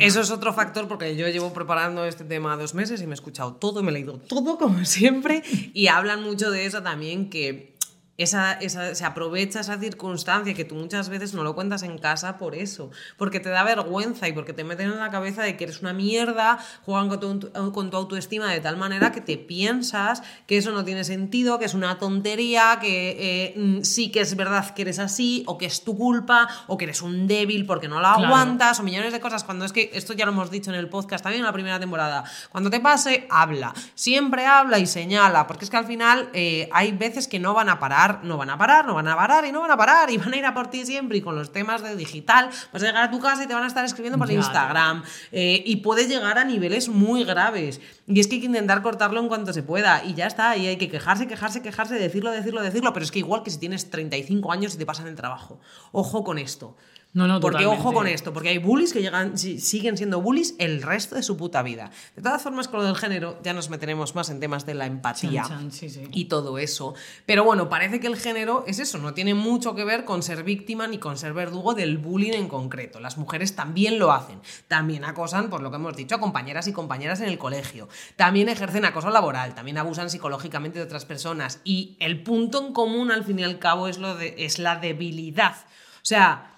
[0.00, 3.14] eso es otro factor porque yo llevo preparando este tema dos meses y me he
[3.14, 7.77] escuchado todo, me he leído todo como siempre y hablan mucho de eso también que
[8.18, 12.36] esa, esa- se aprovecha esa circunstancia que tú muchas veces no lo cuentas en casa
[12.36, 15.64] por eso, porque te da vergüenza y porque te meten en la cabeza de que
[15.64, 20.22] eres una mierda, juegan con tu, con tu autoestima de tal manera que te piensas
[20.46, 24.34] que eso no tiene sentido, que es una tontería, que eh, mm, sí que es
[24.36, 27.88] verdad que eres así, o que es tu culpa, o que eres un débil porque
[27.88, 28.26] no la Claro.
[28.34, 30.88] aguantas, o millones de cosas, cuando es que esto ya lo hemos dicho en el
[30.88, 35.64] podcast también en la primera temporada, cuando te pase, habla, siempre habla y señala, porque
[35.64, 38.58] es que al final eh, hay veces que no van a parar, no van a
[38.58, 40.54] parar, no van a parar y no van a parar y van a ir a
[40.54, 43.44] por ti siempre y con los temas de digital vas a llegar a tu casa
[43.44, 46.88] y te van a estar escribiendo por Ya, Instagram eh, y puede llegar a niveles
[46.88, 47.80] muy graves.
[48.06, 50.66] Y es que hay que intentar cortarlo en cuanto se pueda y ya está, y
[50.66, 53.90] hay que quejarse, quejarse, quejarse, decirlo, decirlo, decirlo, pero es que igual que si tienes
[53.90, 55.60] 35 años y te pasan el trabajo,
[55.92, 56.76] ojo con esto.
[57.18, 57.80] No, no, Porque totalmente.
[57.88, 61.22] ojo con esto, porque hay bullies que llegan, si- siguen siendo bullies el resto de
[61.24, 61.90] su puta vida.
[62.14, 64.86] De todas formas, con lo del género ya nos meteremos más en temas de la
[64.86, 66.02] empatía Chan, chan, sí, sí.
[66.12, 66.94] y todo eso.
[67.26, 70.44] Pero bueno, parece que el género es eso, no tiene mucho que ver con ser
[70.44, 73.00] víctima ni con ser verdugo del bullying en concreto.
[73.00, 76.72] Las mujeres también lo hacen, también acosan, por lo que hemos dicho, a compañeras y
[76.72, 81.96] compañeras en el colegio, también ejercen acoso laboral, también abusan psicológicamente de otras personas y
[81.98, 85.56] el punto en común al fin y al cabo es, lo de, es la debilidad.
[85.96, 86.57] O sea,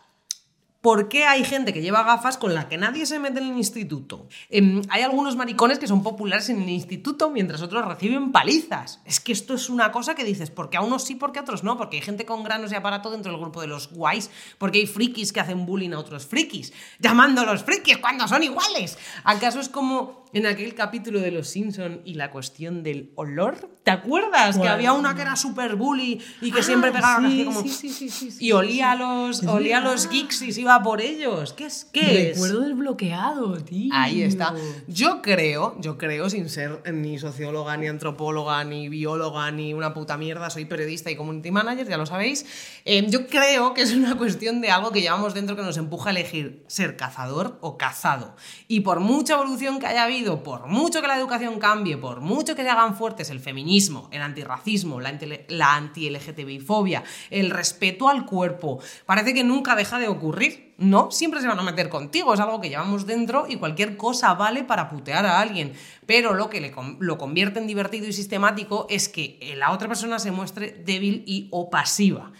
[0.80, 3.56] ¿Por qué hay gente que lleva gafas con la que nadie se mete en el
[3.58, 4.26] instituto?
[4.48, 8.98] Em, hay algunos maricones que son populares en el instituto mientras otros reciben palizas.
[9.04, 11.64] Es que esto es una cosa que dices, porque a unos sí, porque a otros
[11.64, 14.78] no, porque hay gente con granos y aparato dentro del grupo de los guays, porque
[14.78, 18.96] hay frikis que hacen bullying a otros frikis, llamándolos frikis cuando son iguales.
[19.24, 23.68] ¿Acaso es como en aquel capítulo de Los Simpson y la cuestión del olor?
[23.82, 24.58] ¿Te acuerdas?
[24.58, 27.62] Que había una que era super bully y que Ah, siempre pegaba sí, así como...
[27.62, 30.60] sí, sí, sí, sí, sí, y olía a los, olía a los geeks y se
[30.60, 31.54] iba por ellos.
[31.54, 31.86] ¿Qué es?
[31.92, 32.36] ¿Qué es?
[32.36, 33.90] Recuerdo desbloqueado, tío.
[33.94, 34.54] Ahí está.
[34.86, 40.16] Yo creo, yo creo, sin ser ni socióloga, ni antropóloga, ni bióloga, ni una puta
[40.18, 42.44] mierda, soy periodista y community manager, ya lo sabéis.
[42.84, 46.10] eh, yo creo que es una cuestión de algo que llevamos dentro que nos empuja
[46.10, 48.36] a elegir ser cazador o cazado.
[48.68, 52.54] Y por mucha evolución que haya habido por mucho que la educación cambie, por mucho
[52.54, 58.80] que se hagan fuertes el feminismo, el antirracismo, la, la anti-LGTBI-fobia, el respeto al cuerpo,
[59.06, 60.74] parece que nunca deja de ocurrir.
[60.78, 64.32] No, siempre se van a meter contigo, es algo que llevamos dentro y cualquier cosa
[64.34, 65.74] vale para putear a alguien.
[66.06, 70.18] Pero lo que le lo convierte en divertido y sistemático es que la otra persona
[70.18, 72.32] se muestre débil y o pasiva.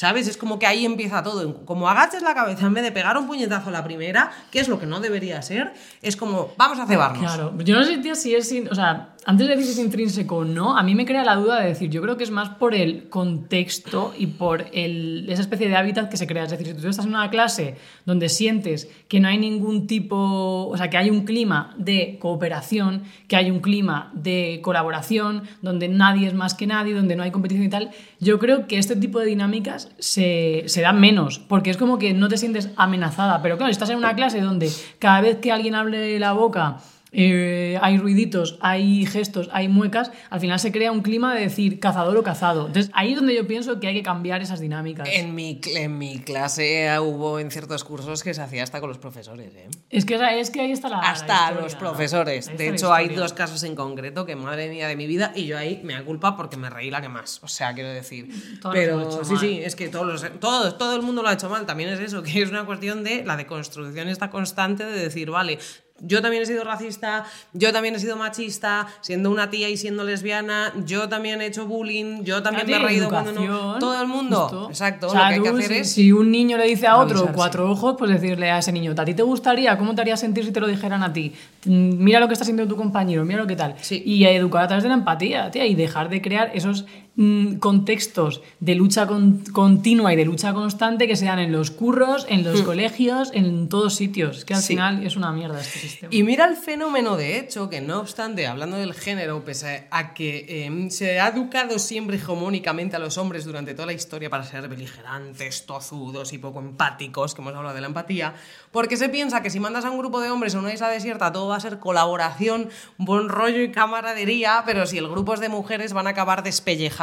[0.00, 0.26] ¿Sabes?
[0.28, 1.62] Es como que ahí empieza todo.
[1.66, 4.66] Como agaches la cabeza en vez de pegar un puñetazo a la primera, que es
[4.66, 7.20] lo que no debería ser, es como, vamos a cebarnos.
[7.20, 10.44] Claro, yo no sé si es, o sea, antes de decir si es intrínseco o
[10.44, 12.74] no, a mí me crea la duda de decir, yo creo que es más por
[12.74, 16.44] el contexto y por el, esa especie de hábitat que se crea.
[16.44, 20.68] Es decir, si tú estás en una clase donde sientes que no hay ningún tipo,
[20.68, 25.88] o sea, que hay un clima de cooperación, que hay un clima de colaboración, donde
[25.88, 28.96] nadie es más que nadie, donde no hay competición y tal, yo creo que este
[28.96, 33.42] tipo de dinámicas se, se dan menos, porque es como que no te sientes amenazada.
[33.42, 36.78] Pero claro, si estás en una clase donde cada vez que alguien abre la boca,
[37.12, 41.80] eh, hay ruiditos, hay gestos, hay muecas, al final se crea un clima de decir
[41.80, 42.66] cazador o cazado.
[42.68, 45.08] Entonces ahí es donde yo pienso que hay que cambiar esas dinámicas.
[45.12, 48.88] En mi, en mi clase eh, hubo en ciertos cursos que se hacía hasta con
[48.88, 49.68] los profesores, ¿eh?
[49.90, 50.98] Es que, es que ahí está la.
[50.98, 52.46] la Hasta historia, los profesores.
[52.46, 55.46] De está hecho, hay dos casos en concreto que, madre mía de mi vida, y
[55.46, 57.40] yo ahí me da culpa porque me reí la que más.
[57.42, 58.28] O sea, quiero decir.
[58.60, 59.40] Todos Pero sí, mal.
[59.40, 61.66] sí, es que todos, los- todos, todo el mundo lo ha hecho mal.
[61.66, 65.58] También es eso, que es una cuestión de la deconstrucción esta constante de decir, vale.
[66.02, 70.04] Yo también he sido racista, yo también he sido machista, siendo una tía y siendo
[70.04, 73.78] lesbiana, yo también he hecho bullying, yo también me he Claro, reído cuando no.
[73.78, 74.40] Todo el mundo.
[74.42, 74.68] justo.
[74.70, 75.06] Exacto.
[75.08, 75.92] O sea, lo que hay que hacer es.
[75.92, 77.36] si un niño le dice a otro avisarse.
[77.36, 79.76] cuatro ojos, pues decirle a ese niño, ¿a ti te gustaría?
[79.78, 81.32] ¿Cómo te haría sentir si te lo dijeran a ti?
[81.64, 83.74] Mira lo que está sintiendo tu compañero, mira lo que tal.
[83.80, 84.02] Sí.
[84.04, 86.86] Y a educar a través de la empatía, tía, y dejar de crear esos
[87.22, 91.70] mm, contextos de lucha con- continua y de lucha constante que se dan en los
[91.70, 94.38] curros, en los colegios, en todos sitios.
[94.38, 94.62] Es que al Hmm.
[94.62, 94.68] Sí.
[94.72, 96.14] final es una mierda este sistema.
[96.14, 100.46] Y mira el fenómeno de hecho, que no obstante, hablando del género, pese a que
[100.48, 104.66] eh, se ha educado siempre hegemónicamente a los hombres durante toda la historia para ser
[104.68, 108.32] beligerantes, tozudos y poco empáticos, que hemos hablado de la empatía,
[108.72, 111.32] porque se piensa que si mandas a un grupo de hombres a una isla desierta
[111.32, 115.48] todo va a ser colaboración, buen rollo y camaradería, pero si el grupo es de
[115.48, 116.42] mujeres van a acabar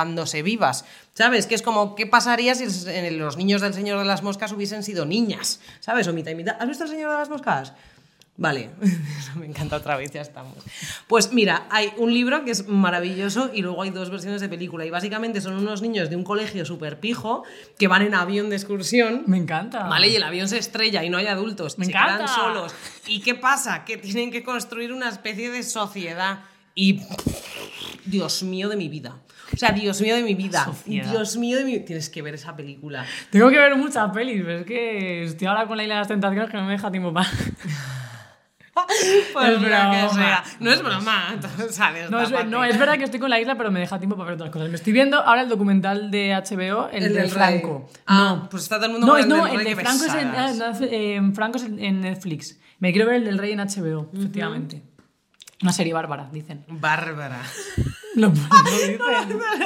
[0.08, 0.86] despellejándose vivas.
[1.13, 1.48] ¿Sabes?
[1.48, 4.84] Que es como, ¿qué pasaría si eh, los niños del Señor de las Moscas hubiesen
[4.84, 5.60] sido niñas?
[5.80, 6.08] ¿Sabes?
[6.08, 6.56] O mitad y mitad.
[6.60, 7.74] ¿Has visto el Señor de las Moscas?
[8.39, 8.70] Vale,
[9.36, 10.54] me encanta otra vez, ya estamos.
[11.08, 14.86] Pues mira, hay un libro que es maravilloso y luego hay dos versiones de película
[14.86, 17.43] y básicamente son unos niños de un colegio súper pijo
[17.80, 19.24] que van en avión de excursión.
[19.26, 19.88] Me encanta.
[19.88, 21.80] Vale, y el avión se estrella y no hay adultos.
[21.80, 22.17] Me se encanta.
[22.17, 22.76] quedan solos.
[23.08, 23.84] ¿Y qué pasa?
[23.86, 26.41] Que tienen que construir una especie de sociedad.
[26.76, 27.02] Y.
[28.06, 29.15] Dios mío de mi vida.
[29.54, 30.66] O sea, Dios mío de mi vida.
[30.66, 31.10] Sociedad.
[31.10, 31.80] Dios mío de mi.
[31.80, 33.06] Tienes que ver esa película.
[33.30, 36.08] Tengo que ver muchas pelis, pero es que estoy ahora con la isla de las
[36.08, 37.30] tentaciones que no me deja tiempo para...
[39.34, 40.44] Pues Es que sea.
[40.60, 41.36] No es broma,
[41.72, 42.10] ¿sabes?
[42.10, 44.28] No es, no, es verdad que estoy con la isla, pero me deja tiempo para
[44.28, 44.70] ver otras cosas.
[44.70, 47.88] Me estoy viendo ahora el documental de HBO, el, El de del Franco.
[47.88, 48.02] rey.
[48.06, 50.14] Ah, pues está todo el mundo No, es, el no, el rey, de Franco es,
[50.14, 52.60] en, ah, no, eh, Franco es en, en Netflix.
[52.80, 54.84] Me quiero ver el del rey en HBO, efectivamente.
[55.62, 56.64] Una serie bárbara, dicen.
[56.68, 57.42] Bárbara.
[58.22, 59.00] Lo, lo dicen.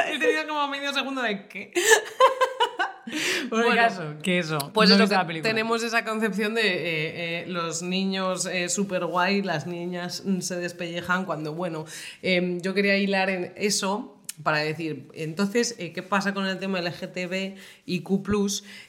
[0.07, 1.71] He tenido como medio segundo de qué.
[3.49, 4.71] Por el Bueno, caso, que eso.
[4.73, 5.49] Pues no eso, visto que la película.
[5.49, 10.57] tenemos esa concepción de eh, eh, los niños eh, super guay, las niñas mm, se
[10.57, 11.85] despellejan cuando, bueno,
[12.21, 16.81] eh, yo quería hilar en eso para decir, entonces, eh, ¿qué pasa con el tema
[16.81, 18.23] LGTB y Q+,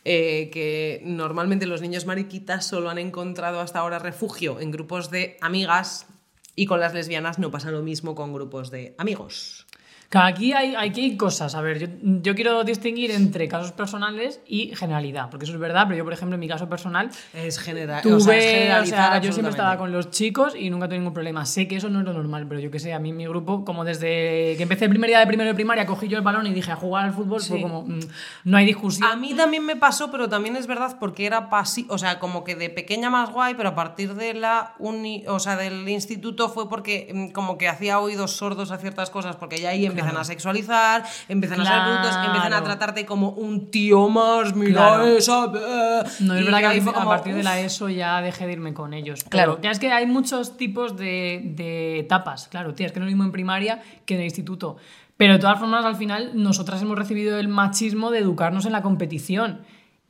[0.04, 5.36] eh, que normalmente los niños mariquitas solo han encontrado hasta ahora refugio en grupos de
[5.40, 6.06] amigas
[6.54, 9.66] y con las lesbianas no pasa lo mismo con grupos de amigos.
[10.14, 11.54] Aquí hay, aquí hay cosas.
[11.54, 11.86] A ver, yo,
[12.22, 16.12] yo quiero distinguir entre casos personales y generalidad, porque eso es verdad, pero yo, por
[16.12, 19.50] ejemplo, en mi caso personal, Es general, tuve, o sea, es o sea, yo siempre
[19.50, 21.44] estaba con los chicos y nunca tuve ningún problema.
[21.46, 23.26] Sé que eso no es lo normal, pero yo que sé, a mí en mi
[23.26, 26.24] grupo, como desde que empecé el primer día de primero de primaria, cogí yo el
[26.24, 28.00] balón y dije a jugar al fútbol, fue como, mm,
[28.44, 29.08] no hay discusión.
[29.10, 32.44] A mí también me pasó, pero también es verdad porque era pasi o sea, como
[32.44, 36.48] que de pequeña más guay, pero a partir de la uni, o sea, del instituto
[36.48, 40.20] fue porque mm, como que hacía oídos sordos a ciertas cosas, porque ya ahí empiezan
[40.20, 45.06] a sexualizar, empiezan a ser brutos, empiezan a tratarte como un tío más, mira Claro.
[45.06, 45.44] esa.
[45.46, 46.02] eh.
[46.20, 48.74] No, es Y verdad que a, como, partir de la ESO ya dejé de irme
[48.74, 49.24] con ellos.
[49.24, 49.52] Claro.
[49.56, 53.06] Pero ya es que hay muchos tipos de, de etapas, claro, tía, es que no
[53.06, 54.76] es lo mismo en primaria que en el instituto.
[55.16, 58.82] Pero de todas formas, al final, nosotras hemos recibido el machismo de educarnos en la
[58.82, 59.60] competición.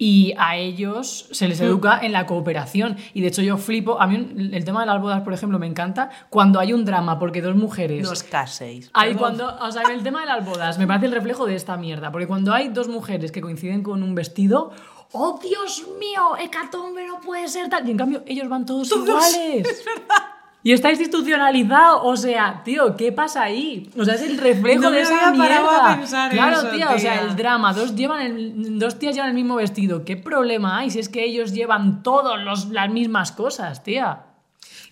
[0.05, 2.97] Y a ellos se les educa en la cooperación.
[3.15, 5.67] Y de hecho yo flipo, a mí el tema de las bodas, por ejemplo, me
[5.69, 8.03] encanta cuando hay un drama, porque dos mujeres...
[8.03, 8.91] No os caséis.
[8.95, 9.37] Ahí Perdón.
[9.37, 11.77] cuando, o sea, en el tema de las bodas me parece el reflejo de esta
[11.77, 14.73] mierda, porque cuando hay dos mujeres que coinciden con un vestido,
[15.13, 16.37] ¡oh Dios mío!
[16.37, 17.87] Hecatombe no puede ser tal.
[17.87, 19.85] Y en cambio ellos van todos, iguales.
[20.65, 23.91] Y está institucionalizado, o sea, tío, ¿qué pasa ahí?
[23.99, 25.93] O sea, es el reflejo No de me esa había mierda.
[25.93, 29.31] a pensar claro, eso, tía, o sea, el drama, dos llevan el- dos tías llevan
[29.31, 30.05] el mismo vestido.
[30.05, 34.21] ¿Qué problema hay si es que ellos llevan todos los, las mismas cosas, tía?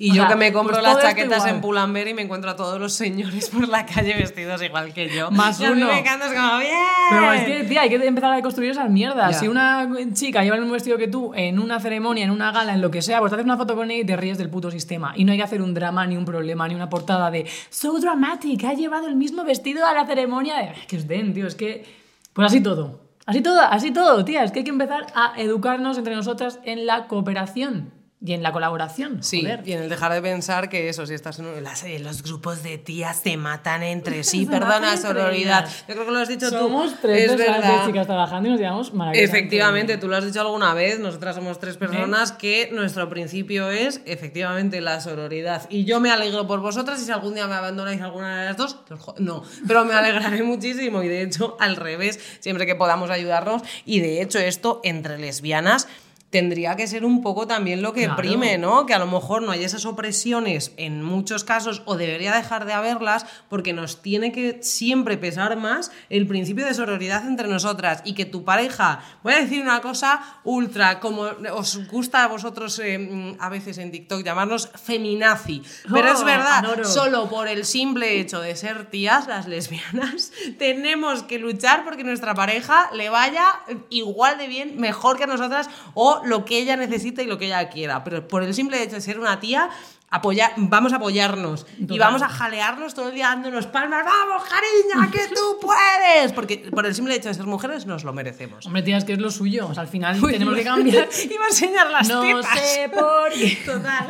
[0.03, 2.51] Y O yo sea, que me compro pues las chaquetas en Pull&Bear y me encuentro
[2.51, 5.31] a todos los señores por la calle vestidos igual que yo.
[5.31, 5.93] Más y a mí uno.
[5.93, 6.73] me encanta, es como, ¡bien!
[7.11, 9.33] Pero es que, tía, hay que empezar a deconstruir esas mierdas.
[9.33, 9.39] Ya.
[9.39, 12.73] Si una chica lleva el mismo vestido que tú en una ceremonia, en una gala,
[12.73, 14.49] en lo que sea, pues te haces una foto con ella y te ríes del
[14.49, 15.13] puto sistema.
[15.17, 18.01] Y no hay que hacer un drama, ni un problema, ni una portada de So
[18.01, 20.57] dramatic, ha llevado el mismo vestido a la ceremonia.
[20.57, 20.73] de-".
[20.89, 21.85] Que os den, tío, es que.
[22.33, 23.03] Pues así todo.
[23.27, 24.45] Así todo, así todo, tía.
[24.45, 28.53] Es que hay que empezar a educarnos entre nosotras en la cooperación y en la
[28.53, 29.23] colaboración.
[29.23, 29.63] Sí, joder.
[29.65, 32.63] y en el dejar de pensar que eso, si estás en, un- las- los grupos
[32.63, 35.67] de tías se matan entre sí, perdona, sororidad.
[35.89, 36.99] Yo creo que lo has dicho Somos tú.
[37.03, 37.87] tres es personas verdad.
[37.87, 41.59] chicas trabajando y nos llevamos maravillosamente Efectivamente, tú lo has dicho alguna vez, nosotras somos
[41.59, 45.67] tres personas que nuestro principio es efectivamente la sororidad.
[45.71, 48.57] Y yo me alegro por vosotras y si algún día me abandonáis alguna de las
[48.57, 52.75] dos, os jo- no, pero me alegraré muchísimo y de hecho al revés, siempre que
[52.75, 55.89] podamos ayudarnos y de hecho esto entre lesbianas
[56.31, 58.17] tendría que ser un poco también lo que Claro.
[58.17, 58.87] prime, ¿no?
[58.87, 62.73] Que a lo mejor no hay esas opresiones en muchos casos o debería dejar de
[62.73, 68.15] haberlas porque nos tiene que siempre pesar más el principio de sororidad entre nosotras y
[68.15, 73.37] que tu pareja, voy a decir una cosa ultra, como os gusta a vosotros eh,
[73.41, 75.63] a veces en TikTok llamarnos feminazi,
[75.93, 76.85] pero Oh, es verdad, adoro.
[76.85, 82.35] solo por el simple hecho de ser tías, las lesbianas, tenemos que luchar porque nuestra
[82.35, 87.23] pareja le vaya igual de bien, mejor que a nosotras o lo que ella necesite
[87.23, 88.05] y lo que ella quiera.
[88.05, 89.71] Pero por el simple hecho de ser una tía,
[90.11, 94.05] apoyar, vamos a apoyarnos y vamos a jalearnos todo el día dándonos palmas.
[94.05, 96.33] ¡Vamos, cariña, que tú puedes!
[96.33, 98.67] Porque por el simple hecho de ser mujeres nos lo merecemos.
[98.67, 99.69] Hombre, tía, es que es lo suyo.
[99.69, 101.09] O sea, al final tenemos que cambiar.
[101.31, 102.59] Iba a enseñar las no tetas.
[102.61, 103.59] sé por qué.
[103.65, 104.07] Total.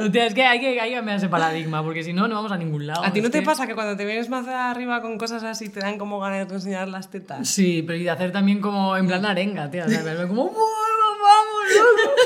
[0.00, 2.34] No, tía, es que hay, que hay que cambiar ese paradigma, porque si no, no
[2.34, 3.04] vamos a ningún lado.
[3.04, 5.68] ¿A ti no te que- pasa que cuando te vienes más arriba con cosas así
[5.68, 7.48] te dan como ganas de enseñar las tetas?
[7.48, 9.84] Sí, pero y de hacer también como en plan arenga, tía.
[9.84, 10.54] O sea, como, "Bueno,
[11.22, 12.14] vamos, loco".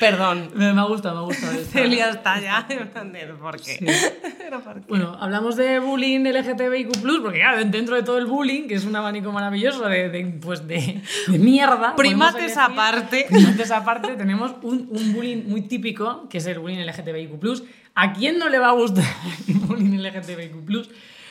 [0.00, 0.50] Perdón.
[0.54, 1.52] Me me ha gustado, me esta.
[1.70, 3.78] Celia está ya en plan de, ¿por qué?
[4.38, 4.84] Pero ¿por qué?
[4.88, 8.94] Bueno, hablamos de bullying LGTBIQ+, porque claro, dentro de todo el bullying, que es un
[8.96, 11.94] abanico maravilloso de, de, pues de, de mierda...
[11.96, 13.26] Primates aparte.
[13.28, 17.64] Primates aparte, tenemos un, un bullying muy típico, que es el bullying LGTBIQ+.
[17.94, 19.04] ¿A quién no le va a gustar
[19.48, 20.88] el bullying LGTBIQ+.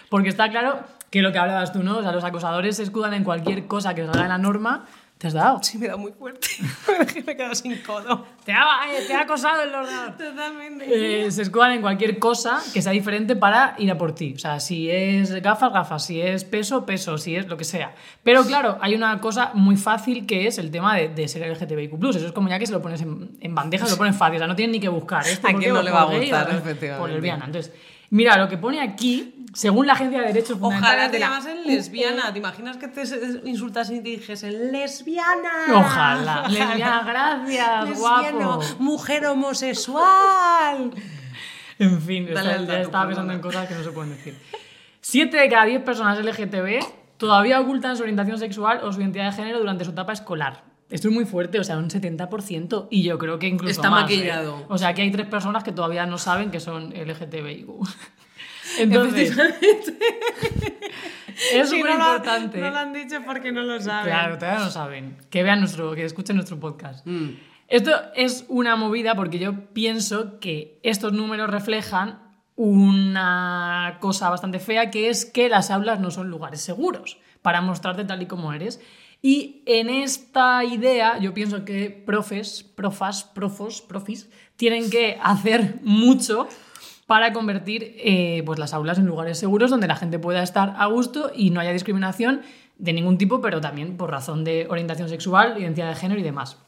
[0.09, 0.79] Porque está claro
[1.09, 1.99] que lo que hablabas tú, ¿no?
[1.99, 4.85] O sea, los acosadores se escudan en cualquier cosa que salga de la norma.
[5.17, 5.63] ¿Te has dado?
[5.63, 6.47] Sí, me da muy fuerte.
[7.25, 8.25] Me quedo sin codo.
[8.43, 10.17] Te ha, eh, te ha acosado el ordenador.
[10.17, 11.25] Totalmente.
[11.25, 14.33] Eh, se escudan en cualquier cosa que sea diferente para ir a por ti.
[14.35, 17.95] O sea, si es gafas, gafas, si es peso, peso, si es lo que sea.
[18.23, 21.93] Pero claro, hay una cosa muy fácil que es el tema de, de ser LGTBIQ.
[22.09, 24.35] Eso es como ya que se lo pones en, en bandeja, se lo pones fácil.
[24.35, 25.25] O sea, no tienen ni que buscar.
[25.25, 26.99] Esto ¿A quién no le va a gustar, efectivamente?
[26.99, 27.45] Por lesbiana.
[27.45, 27.71] Entonces,
[28.15, 31.27] mira, lo que pone aquí, según la Agencia de Derechos Ojalá Fundamentales te de la
[31.27, 32.31] llamasen lesbiana.
[32.31, 33.03] ¿Te imaginas que te
[33.43, 35.65] insultas y te dijesen lesbiana?
[35.73, 36.47] Ojalá.
[36.49, 38.63] Lesbiana, gracias, Lesbiano, guapo.
[38.79, 40.91] mujer homosexual.
[41.77, 44.37] En fin, ya estaba pensando en cosas que no se pueden decir.
[45.01, 46.79] Siete de cada diez personas LGTB
[47.17, 50.63] todavía ocultan su orientación sexual o su identidad de género durante su etapa escolar.
[50.89, 52.87] Esto es muy fuerte, o sea, un 70%.
[52.91, 54.59] Y yo creo que incluso Está más, maquillado.
[54.59, 54.65] ¿eh?
[54.69, 57.69] O sea, que hay tres personas que todavía no saben que son LGTBIQ.
[58.79, 59.37] Entonces,
[61.53, 62.59] es Si súper no importante.
[62.59, 64.05] No lo han dicho porque no lo saben.
[64.05, 65.17] Claro, todavía no saben.
[65.29, 67.05] Que vean nuestro, que escuchen nuestro podcast.
[67.05, 67.31] Mm.
[67.67, 72.19] Esto es una movida porque yo pienso que estos números reflejan
[72.55, 78.05] una cosa bastante fea, que es que las aulas no son lugares seguros para mostrarte
[78.05, 78.79] tal y como eres.
[79.25, 86.47] Y en esta idea yo pienso que profes, profas, profos, profis, tienen que hacer mucho
[87.07, 90.85] para convertir eh, pues las aulas en lugares seguros donde la gente pueda estar a
[90.85, 92.41] gusto y no haya discriminación
[92.77, 96.59] de ningún tipo, pero también por razón de orientación sexual, identidad de género y demás.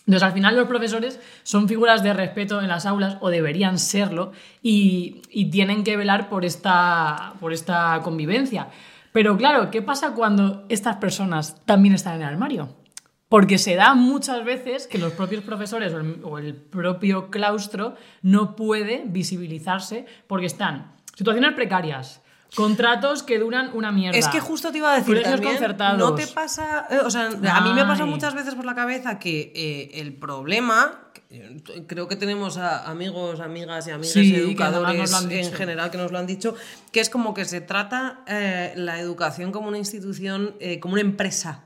[0.00, 4.32] Entonces, al final los profesores son figuras de respeto en las aulas, o deberían serlo,
[4.62, 8.68] y, y tienen que velar por esta, por esta convivencia.
[9.12, 12.74] Pero claro, ¿qué pasa cuando estas personas también están en el armario?
[13.28, 17.94] Porque se da muchas veces que los propios profesores o el, o el propio claustro
[18.20, 22.22] no puede visibilizarse porque están situaciones precarias,
[22.54, 24.18] contratos que duran una mierda.
[24.18, 25.98] Es que justo te iba a decir también, concertados.
[25.98, 28.10] no te pasa, eh, o sea, a mí me pasa Ay.
[28.10, 31.08] muchas veces por la cabeza que eh, el problema,
[31.86, 36.18] creo que tenemos a amigos, amigas y amigas Sí, educadores en general que nos lo
[36.18, 36.54] han dicho,
[36.90, 41.02] que es como que se trata eh, la educación como una institución, eh, como una
[41.02, 41.64] empresa.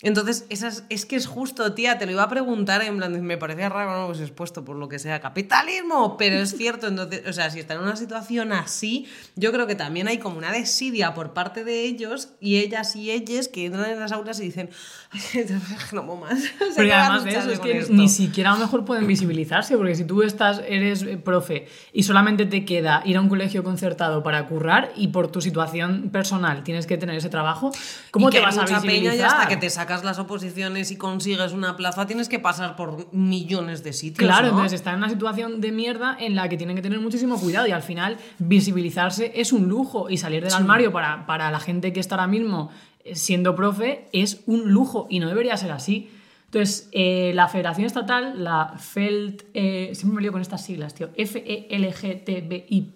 [0.00, 3.36] Entonces, esas, es que es justo, tía, te lo iba a preguntar en plan, me
[3.36, 7.32] parecía raro no pues expuesto por lo que sea capitalismo, pero es cierto, entonces, o
[7.32, 11.14] sea, si está en una situación así, yo creo que también hay como una desidia
[11.14, 14.70] por parte de ellos y ellas y ellas que entran en las aulas y dicen,
[15.10, 15.46] Ay,
[15.92, 16.38] no puedo más.
[16.60, 17.92] O sea, Pero ¿qué vas a además de eso, es que esto?
[17.92, 22.04] ni siquiera a lo mejor pueden visibilizarse, porque si tú estás, eres eh, profe y
[22.04, 26.62] solamente te queda ir a un colegio concertado para currar y por tu situación personal
[26.62, 27.72] tienes que tener ese trabajo,
[28.12, 28.86] ¿cómo Y te que vas a visibilizar?
[28.86, 32.76] peña y hasta que te sacas las oposiciones y consigues una plaza tienes que pasar
[32.76, 34.18] por millones de sitios.
[34.18, 34.48] Claro, ¿no?
[34.50, 37.66] entonces están en una situación de mierda en la que tienen que tener muchísimo cuidado
[37.66, 41.94] y al final visibilizarse es un lujo y salir del armario para, para la gente
[41.94, 42.70] que está ahora mismo
[43.02, 46.10] eh, siendo profe es un lujo y no debería ser así.
[46.44, 51.08] Entonces, eh, la Federación Estatal, la FELT, eh, siempre me lío con estas siglas, tío,
[51.16, 52.92] FELGTBI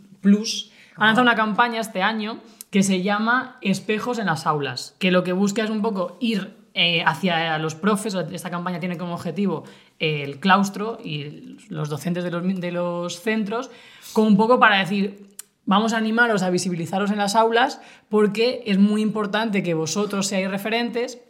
[0.97, 2.41] ha lanzado una campaña este año
[2.71, 6.62] que se llama Espejos en las aulas, que lo que busca es un poco ir
[6.75, 8.15] eh, hacia los profes.
[8.15, 9.65] Esta campaña tiene como objetivo
[9.99, 13.71] eh, el claustro y los docentes de los, de los centros,
[14.13, 15.29] como un poco para decir,
[15.67, 20.51] vamos a animaros a visibilizaros en las aulas porque es muy importante que vosotros seáis
[20.51, 21.21] referentes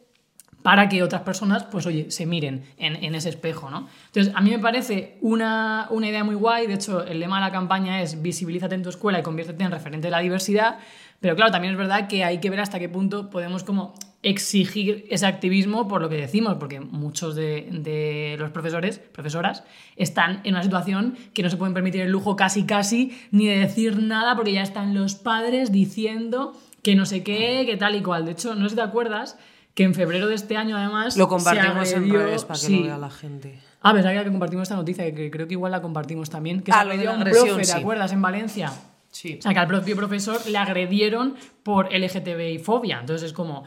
[0.62, 3.88] para que otras personas, pues oye, se miren en, en ese espejo, ¿no?
[4.06, 7.46] Entonces, a mí me parece una, una idea muy guay, de hecho, el lema de
[7.46, 10.78] la campaña es visibilízate en tu escuela y conviértete en referente de la diversidad,
[11.20, 15.04] pero claro, también es verdad que hay que ver hasta qué punto podemos como exigir
[15.10, 19.64] ese activismo por lo que decimos, porque muchos de, de los profesores, profesoras,
[19.96, 23.58] están en una situación que no se pueden permitir el lujo casi casi ni de
[23.58, 26.52] decir nada porque ya están los padres diciendo
[26.82, 28.24] que no sé qué, que tal y cual.
[28.24, 29.38] De hecho, no sé si te acuerdas
[29.74, 32.76] que en febrero de este año además Lo se compartimos en redes para que sí.
[32.78, 33.58] lo vea la gente.
[33.80, 36.80] Ah, pensaba que compartimos esta noticia, que creo que igual la compartimos también, que Ah,
[36.80, 37.78] se lo de agredió la a un agresión, profe, ¿te sí.
[37.78, 38.12] acuerdas?
[38.12, 38.72] En Valencia.
[39.10, 39.36] Sí.
[39.38, 43.00] O sea, que al propio profesor le agredieron por LGTBI fobia.
[43.00, 43.64] Entonces es como.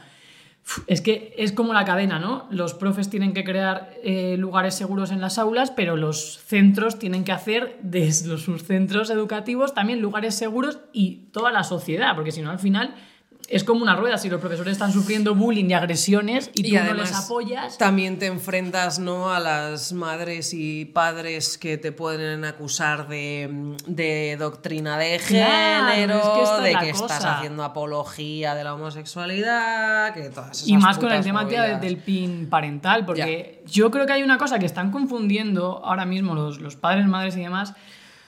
[0.86, 2.46] Es que es como la cadena, ¿no?
[2.50, 7.24] Los profes tienen que crear eh, lugares seguros en las aulas, pero los centros tienen
[7.24, 12.42] que hacer desde sus centros educativos también lugares seguros y toda la sociedad, porque si
[12.42, 12.94] no, al final
[13.48, 14.18] es como una rueda.
[14.18, 17.78] Si los profesores están sufriendo bullying y agresiones y tú no les apoyas.
[17.78, 19.32] También te enfrentas ¿no?
[19.32, 26.42] a las madres y padres que te pueden acusar de, de doctrina de Claro, género,
[26.42, 30.98] es que de que estás haciendo apología de la homosexualidad, que todas esas Y más
[30.98, 31.80] con el tema movidas.
[31.80, 36.34] del PIN parental, porque yo creo que hay una cosa que están confundiendo ahora mismo
[36.34, 37.74] los, los padres, madres y demás,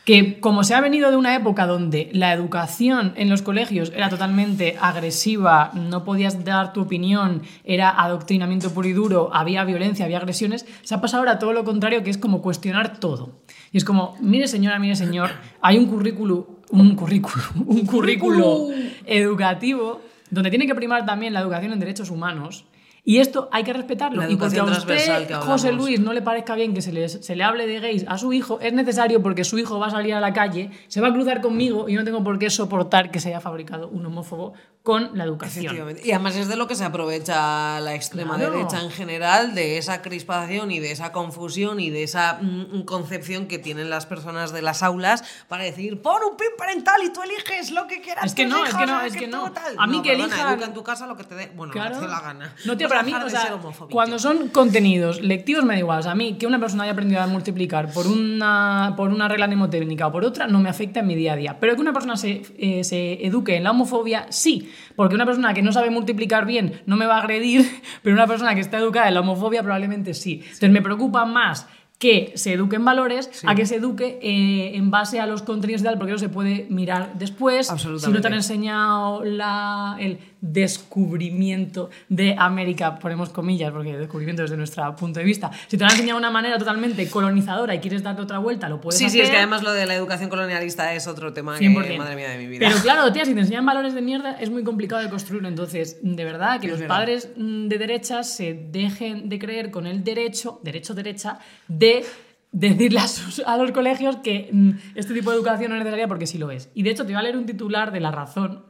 [0.08, 4.08] que como se ha venido de una época donde la educación en los colegios era
[4.08, 10.16] totalmente agresiva, no podías dar tu opinión, era adoctrinamiento puro y duro, había violencia, había
[10.16, 13.42] agresiones, se ha pasado ahora todo lo contrario, que es como cuestionar todo.
[13.70, 15.28] Y es como, mire señora, mire señor,
[15.60, 18.68] hay un currículum, un currículum, un currículo
[19.04, 20.00] educativo
[20.30, 22.64] donde tiene que primar también la educación en derechos humanos.
[23.10, 24.20] Y esto hay que respetarlo.
[24.20, 25.34] La y porque a usted.
[25.40, 28.18] José Luis, no le parezca bien que se le, se le hable de gays a
[28.18, 31.08] su hijo, es necesario porque su hijo va a salir a la calle, se va
[31.08, 34.04] a cruzar conmigo y yo no tengo por qué soportar que se haya fabricado un
[34.04, 34.52] homófobo
[34.82, 35.74] con la educación.
[36.04, 38.52] Y además es de lo que se aprovecha la extrema Claro.
[38.52, 43.46] derecha en general, de esa crispación y de esa confusión y de esa mm, concepción
[43.48, 47.22] que tienen las personas de las aulas para decir, pon un PIN parental y tú
[47.22, 48.24] eliges lo que quieras.
[48.26, 49.50] Es que no, es que no, es que no.
[49.52, 49.74] tal".
[49.78, 51.72] A mí No, que perdona, elijan- educa en tu casa lo que te dé, bueno,
[51.72, 52.00] lo que Claro.
[52.00, 52.54] te la gana.
[52.64, 53.58] No, Vas para a mí, o sea,
[53.90, 56.00] cuando son contenidos lectivos me da igual.
[56.00, 59.28] O sea, a mí que una persona haya aprendido a multiplicar por una, por una
[59.28, 61.60] regla mnemotécnica o por otra no me afecta en mi día a día.
[61.60, 64.70] Pero que una persona se, eh, se eduque en la homofobia, sí.
[64.96, 67.66] Porque una persona que no sabe multiplicar bien no me va a agredir,
[68.02, 70.40] pero una persona que está educada en la homofobia probablemente sí.
[70.44, 71.66] Entonces me preocupa más
[71.98, 75.82] que se eduque en valores a que se eduque eh, en base a los contenidos
[75.82, 77.66] y tal, porque eso se puede mirar después.
[77.66, 84.56] Si no te han enseñado la, el descubrimiento de América, ponemos comillas, porque descubrimiento desde
[84.56, 87.78] nuestro punto de vista, si te lo han enseñado de una manera totalmente colonizadora y
[87.80, 89.20] quieres darte otra vuelta, lo puedes Sí, hacer.
[89.20, 91.98] sí, es que además lo de la educación colonialista es otro tema que, 100%.
[91.98, 92.66] madre mía de mi vida.
[92.68, 95.44] Pero claro, tía, si te enseñan valores de mierda es muy complicado de construir.
[95.44, 96.96] Entonces, de verdad, que Es los verdad.
[96.96, 102.04] padres mm, de derecha se dejen de creer con el derecho, derecho-derecha, de
[102.50, 106.08] decirle a, sus- a los colegios que mm, este tipo de educación no es necesaria
[106.08, 106.70] porque sí lo es.
[106.74, 108.64] Y de hecho, te voy a leer un titular de La Razón.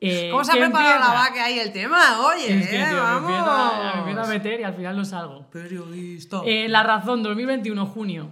[0.00, 2.26] Eh, ¿Cómo se ha preparado empieza- la vaca ahí el tema?
[2.26, 3.30] Oye, Es que, tío, me vamos.
[3.30, 5.46] empiezo a- me empiezo a meter y al final no salgo.
[5.50, 6.40] Periodista.
[6.44, 8.28] Eh, la razón, 2021, junio.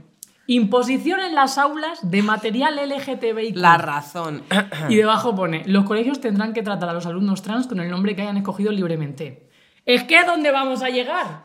[0.47, 3.57] Imposición en las aulas de material LGTBIQ.
[3.57, 4.43] La razón.
[4.91, 8.15] Y debajo pone, los colegios tendrán que tratar a los alumnos trans con el nombre
[8.15, 9.49] que hayan escogido libremente.
[9.87, 11.45] Es que ¿dónde vamos a llegar?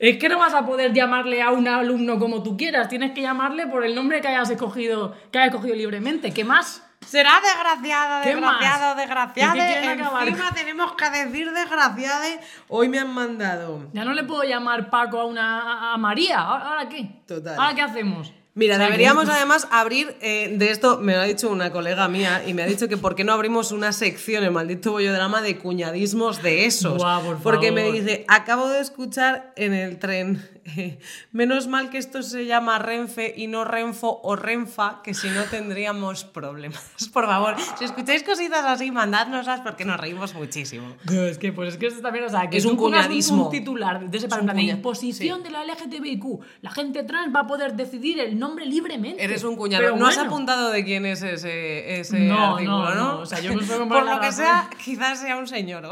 [0.00, 3.22] Es que no vas a poder llamarle a un alumno como tú quieras, tienes que
[3.22, 6.32] llamarle por el nombre que hayas escogido, que hayas escogido libremente.
[6.32, 6.84] ¿Qué más?
[7.06, 9.56] Será desgraciada, desgraciado, desgraciada.
[9.56, 10.28] ¿Y qué quieren acabar?
[10.28, 12.26] Encima tenemos que decir desgraciada.
[12.68, 13.88] Hoy me han mandado.
[13.92, 16.40] Ya no le puedo llamar Paco a una a- María.
[16.40, 17.22] ¿Ahora qué?
[17.26, 17.58] Total.
[17.58, 18.32] ¿Ahora qué hacemos?
[18.56, 22.54] Mira, deberíamos además abrir, eh, de esto me lo ha dicho una colega mía y
[22.54, 25.58] me ha dicho que por qué no abrimos una sección, el maldito bollo drama, de
[25.58, 26.98] cuñadismos de esos.
[26.98, 30.48] Buah, por Porque me dice, acabo de escuchar en el tren,
[31.32, 35.44] menos mal que esto se llama Renfe y no Renfo o Renfa, que si no
[35.44, 36.82] tendríamos problemas.
[37.12, 40.96] Por favor, si escucháis cositas así, mandádnoslas porque nos reímos muchísimo.
[41.10, 43.46] No, es que, pues es que esto también, o sea, que Es un cuñadismo.
[43.46, 45.44] Un, titular de ese plan de imposición sí.
[45.44, 46.24] de la LGTBIQ.
[46.62, 49.22] La gente trans va a poder decidir el nombre libremente.
[49.22, 49.82] Eres un cuñado.
[49.84, 50.30] Pero no has bueno.
[50.30, 53.12] apuntado de quién es ese, ese No, artículo, no, ¿no?
[53.14, 53.18] no.
[53.20, 53.52] O sea, yo
[53.88, 54.32] Por lo que razón.
[54.32, 55.88] sea, quizás sea un señor.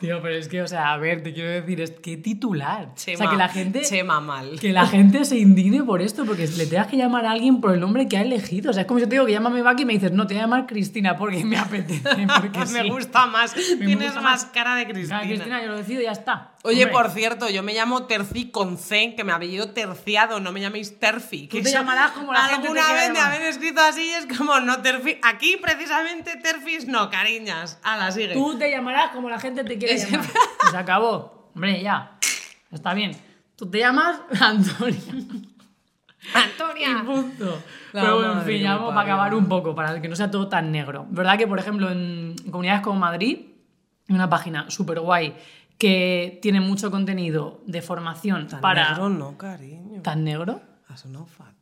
[0.00, 2.90] Tío, pero es que, o sea, a ver, te quiero decir, es que titular.
[2.94, 3.82] o sea, Chema, que la gente.
[3.82, 4.58] Chema mal.
[4.60, 7.72] Que la gente se indigne por esto, porque le tengas que llamar a alguien por
[7.72, 8.70] el nombre que ha elegido.
[8.70, 10.26] O sea, es como si yo te digo que llámame Baki y me dices, no,
[10.26, 12.02] te voy a llamar Cristina porque me apetece.
[12.36, 12.90] Porque me sí.
[12.90, 13.54] gusta más.
[13.54, 15.20] Tienes gusta más cara de Cristina.
[15.22, 16.52] Cristina, yo lo decido y ya está.
[16.62, 20.50] Oye, Hombre, por cierto, yo me llamo Terci con C, que me apellido terciado, no
[20.50, 21.46] me llaméis Terfi.
[21.46, 24.10] Que te eso- llamarás como la gente te Alguna vez me habéis escrito así y
[24.10, 25.18] es como no Terfi.
[25.22, 27.78] Aquí precisamente Terfis no, cariñas.
[27.84, 28.34] A la sigue.
[28.34, 30.26] Tú te llamarás como la gente te quiere Llamar.
[30.70, 31.50] Se acabó.
[31.54, 32.18] Hombre, ya.
[32.70, 33.12] Está bien.
[33.56, 35.00] Tú te llamas Antonia.
[36.34, 37.00] Antonia.
[37.02, 37.62] Y punto.
[37.92, 40.48] La Pero bueno, en fin, vamos para acabar un poco, para que no sea todo
[40.48, 41.06] tan negro.
[41.10, 43.46] ¿Verdad que, por ejemplo, en comunidades como Madrid,
[44.08, 45.34] hay una página súper guay
[45.78, 48.90] que tiene mucho contenido de formación Tan para...
[48.90, 50.02] negro no, cariño.
[50.02, 50.60] ¿Tan negro?
[50.88, 51.55] Ha sonado fatal.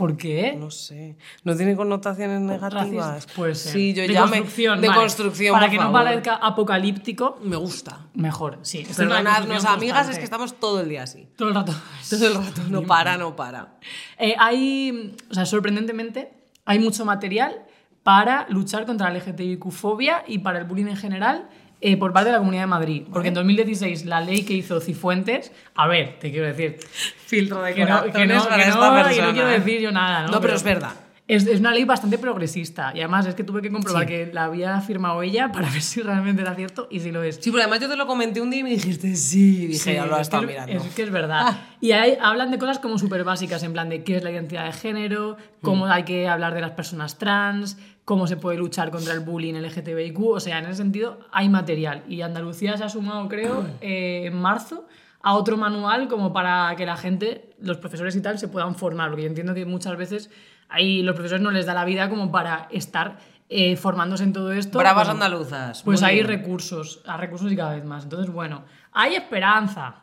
[0.00, 0.56] ¿Por qué?
[0.58, 1.18] No sé.
[1.44, 2.72] ¿No tiene connotaciones negativas?
[2.72, 3.26] Racistas.
[3.36, 3.72] Puede ser.
[3.74, 5.00] Sí, yo de construcción, de vale.
[5.00, 6.02] construcción, Para por que no favor.
[6.04, 8.06] parezca apocalíptico, Me gusta.
[8.14, 8.78] mejor, sí.
[8.88, 10.18] Es Perdonadnos, amigas, es constante.
[10.18, 11.28] que estamos todo el día así.
[11.36, 11.74] Todo el rato.
[12.08, 12.62] Todo el rato.
[12.70, 13.74] No para, no para.
[14.16, 16.32] Eh, hay, o sea, sorprendentemente,
[16.64, 17.66] hay mucho material
[18.02, 21.50] para luchar contra la LGTBIQ-fobia y para el bullying en general
[21.80, 23.02] eh, por parte de la Comunidad de Madrid.
[23.12, 26.78] Porque en 2016 la ley que hizo Cifuentes, a ver, te quiero decir,
[27.26, 29.26] Filtro de que no, que no, para que esta no- que persona.
[29.28, 30.32] no quiero decir yo nada, ¿no?
[30.32, 30.92] No, pero es verdad.
[31.28, 34.08] Es, es una ley bastante progresista y además es que tuve que comprobar Sí.
[34.08, 37.36] que la había firmado ella para ver si realmente era cierto y si lo es.
[37.36, 39.68] Sí, pero además yo te lo comenté un día y me dijiste sí.
[39.68, 40.72] Dije, Sí, ya lo has es que estado es- mirando.
[40.84, 41.56] Es que es verdad.
[41.80, 44.64] Y ahí hablan de cosas como súper básicas, en plan de qué es la identidad
[44.66, 45.90] de género, cómo Mm.
[45.92, 47.78] hay que hablar de las personas trans,
[48.10, 50.20] cómo se puede luchar contra el bullying LGTBIQ.
[50.20, 52.02] O sea, en ese sentido hay material.
[52.08, 54.88] Y Andalucía se ha sumado, creo, eh, en marzo
[55.22, 59.10] a otro manual como para que la gente, los profesores y tal, se puedan formar.
[59.10, 60.28] Porque yo entiendo que muchas veces
[60.68, 64.50] ahí los profesores no les da la vida como para estar eh, formándose en todo
[64.50, 64.76] esto.
[64.76, 65.84] Bravas Bueno, andaluzas.
[65.84, 66.26] Pues hay bien.
[66.26, 68.02] recursos, a recursos y cada vez más.
[68.02, 70.02] Entonces, bueno, hay esperanza.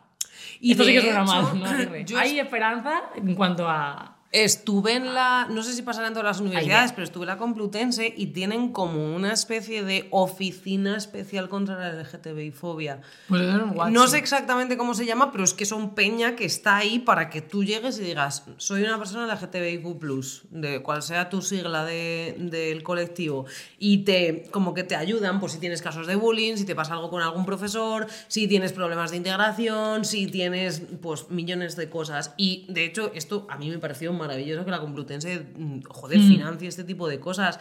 [0.62, 1.44] Y Esto sí que suena mal,
[2.10, 2.18] ¿no?
[2.18, 4.14] Hay esperanza en cuanto a...
[4.30, 7.38] Estuve en la, no sé si pasará en todas las universidades, pero estuve en la
[7.38, 13.00] Complutense y tienen como una especie de oficina especial contra la LGTBI-fobia.
[13.28, 13.90] Pues eso es un guacho.
[13.92, 17.30] No sé exactamente cómo se llama, pero es que son peña que está ahí para
[17.30, 22.36] que tú llegues y digas, soy una persona LGTBIQ+, de cual sea tu sigla de-
[22.38, 23.46] del colectivo,
[23.78, 26.92] y te como que te ayudan por si tienes casos de bullying, si te pasa
[26.92, 32.34] algo con algún profesor, si tienes problemas de integración, si tienes pues millones de cosas.
[32.36, 36.68] Y de hecho, esto a mí me pareció maravilloso que la Complutense, mm, joder, financie
[36.68, 37.58] este tipo de cosas.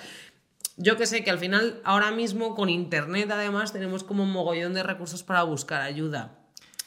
[0.75, 4.73] Yo que sé que al final, ahora mismo, con internet además, tenemos como un mogollón
[4.73, 6.33] de recursos para buscar ayuda.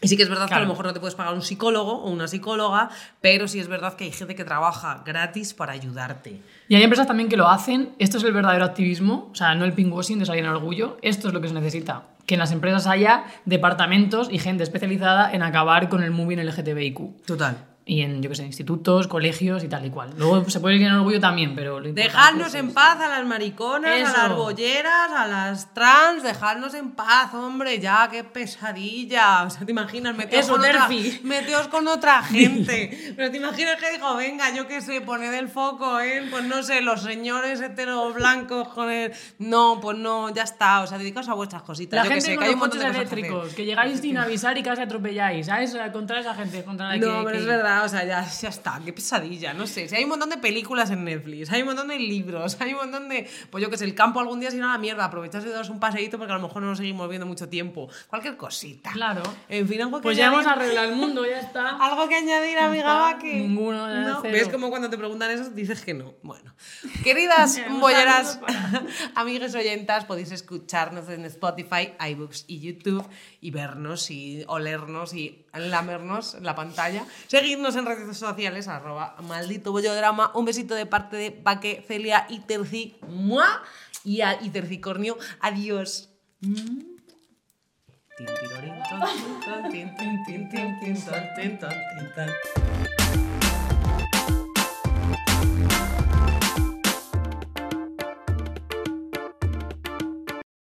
[0.03, 0.65] Y sí que es verdad que a Claro.
[0.65, 2.89] lo mejor no te puedes pagar un psicólogo o una psicóloga,
[3.21, 6.41] pero sí es verdad que hay gente que trabaja gratis para ayudarte.
[6.69, 7.91] Y hay empresas también que lo hacen.
[7.99, 10.97] Esto es el verdadero activismo, o sea, no el pinkwashing de salir en orgullo.
[11.03, 12.05] Esto es lo que se necesita.
[12.25, 17.27] Que en las empresas haya departamentos y gente especializada en acabar con el moving LGTBIQ.
[17.27, 17.57] Total.
[17.91, 20.11] Y en, yo qué sé, institutos, colegios y tal y cual.
[20.17, 21.81] Luego se puede ir en orgullo también, pero...
[21.81, 24.15] Dejadnos en paz a las mariconas, Eso.
[24.17, 29.43] a las bolleras, a las trans, dejadnos en paz, hombre, ya, qué pesadilla.
[29.45, 31.21] O sea, te imaginas, meteos, Eso, con otra, Terfi.
[31.25, 33.13] meteos con otra gente.
[33.17, 36.63] Pero te imaginas que dijo, venga, yo qué sé, poned el foco en, pues no
[36.63, 39.13] sé, los señores heteros blancos con el.
[39.39, 40.81] No, pues no, ya está.
[40.83, 41.97] O sea, dedicaos a vuestras cositas.
[41.99, 44.01] La yo que gente sé, con que hay un montón de que eléctricos, que llegáis
[44.01, 45.77] sin avisar y casi atropelláis, ¿sabes?
[45.93, 47.01] Contra esa gente, contra la que...
[47.01, 49.89] No, pero que- es verdad, o sea, ya, ya está, qué pesadilla, no sé.
[49.89, 52.81] Si hay un montón de películas en Netflix, hay un montón de libros, hay un
[52.81, 53.29] montón de.
[53.51, 55.71] Pues yo que sé, el campo algún día si no la mierda, aprovechas y daros
[55.71, 57.89] un paseíto porque a lo mejor no nos seguimos viendo mucho tiempo.
[58.09, 58.93] Cualquier cosita.
[58.93, 59.23] Claro.
[59.49, 61.77] En fin, algo que Pues ya hemos arreglado el mundo, ya está.
[61.81, 63.33] ¿Algo que añadir, amiga Vaki?
[63.33, 64.23] ninguno, ya ¿No?
[64.23, 66.15] ¿Ves como cuando te preguntan eso dices que no?
[66.23, 66.55] Bueno.
[67.03, 68.41] Queridas bolleras,
[69.15, 73.07] amigas oyentas, podéis escucharnos en Spotify, iBooks y YouTube
[73.41, 77.05] y vernos y olernos y lamernos la pantalla.
[77.27, 80.31] Seguidnos en redes sociales, arroba maldito bollodrama.
[80.35, 82.97] Un besito de parte de Paque, Celia y Terci.
[83.09, 83.63] ¡Mua!
[84.05, 85.17] Y, a, y Tercicornio.
[85.41, 86.11] Adiós.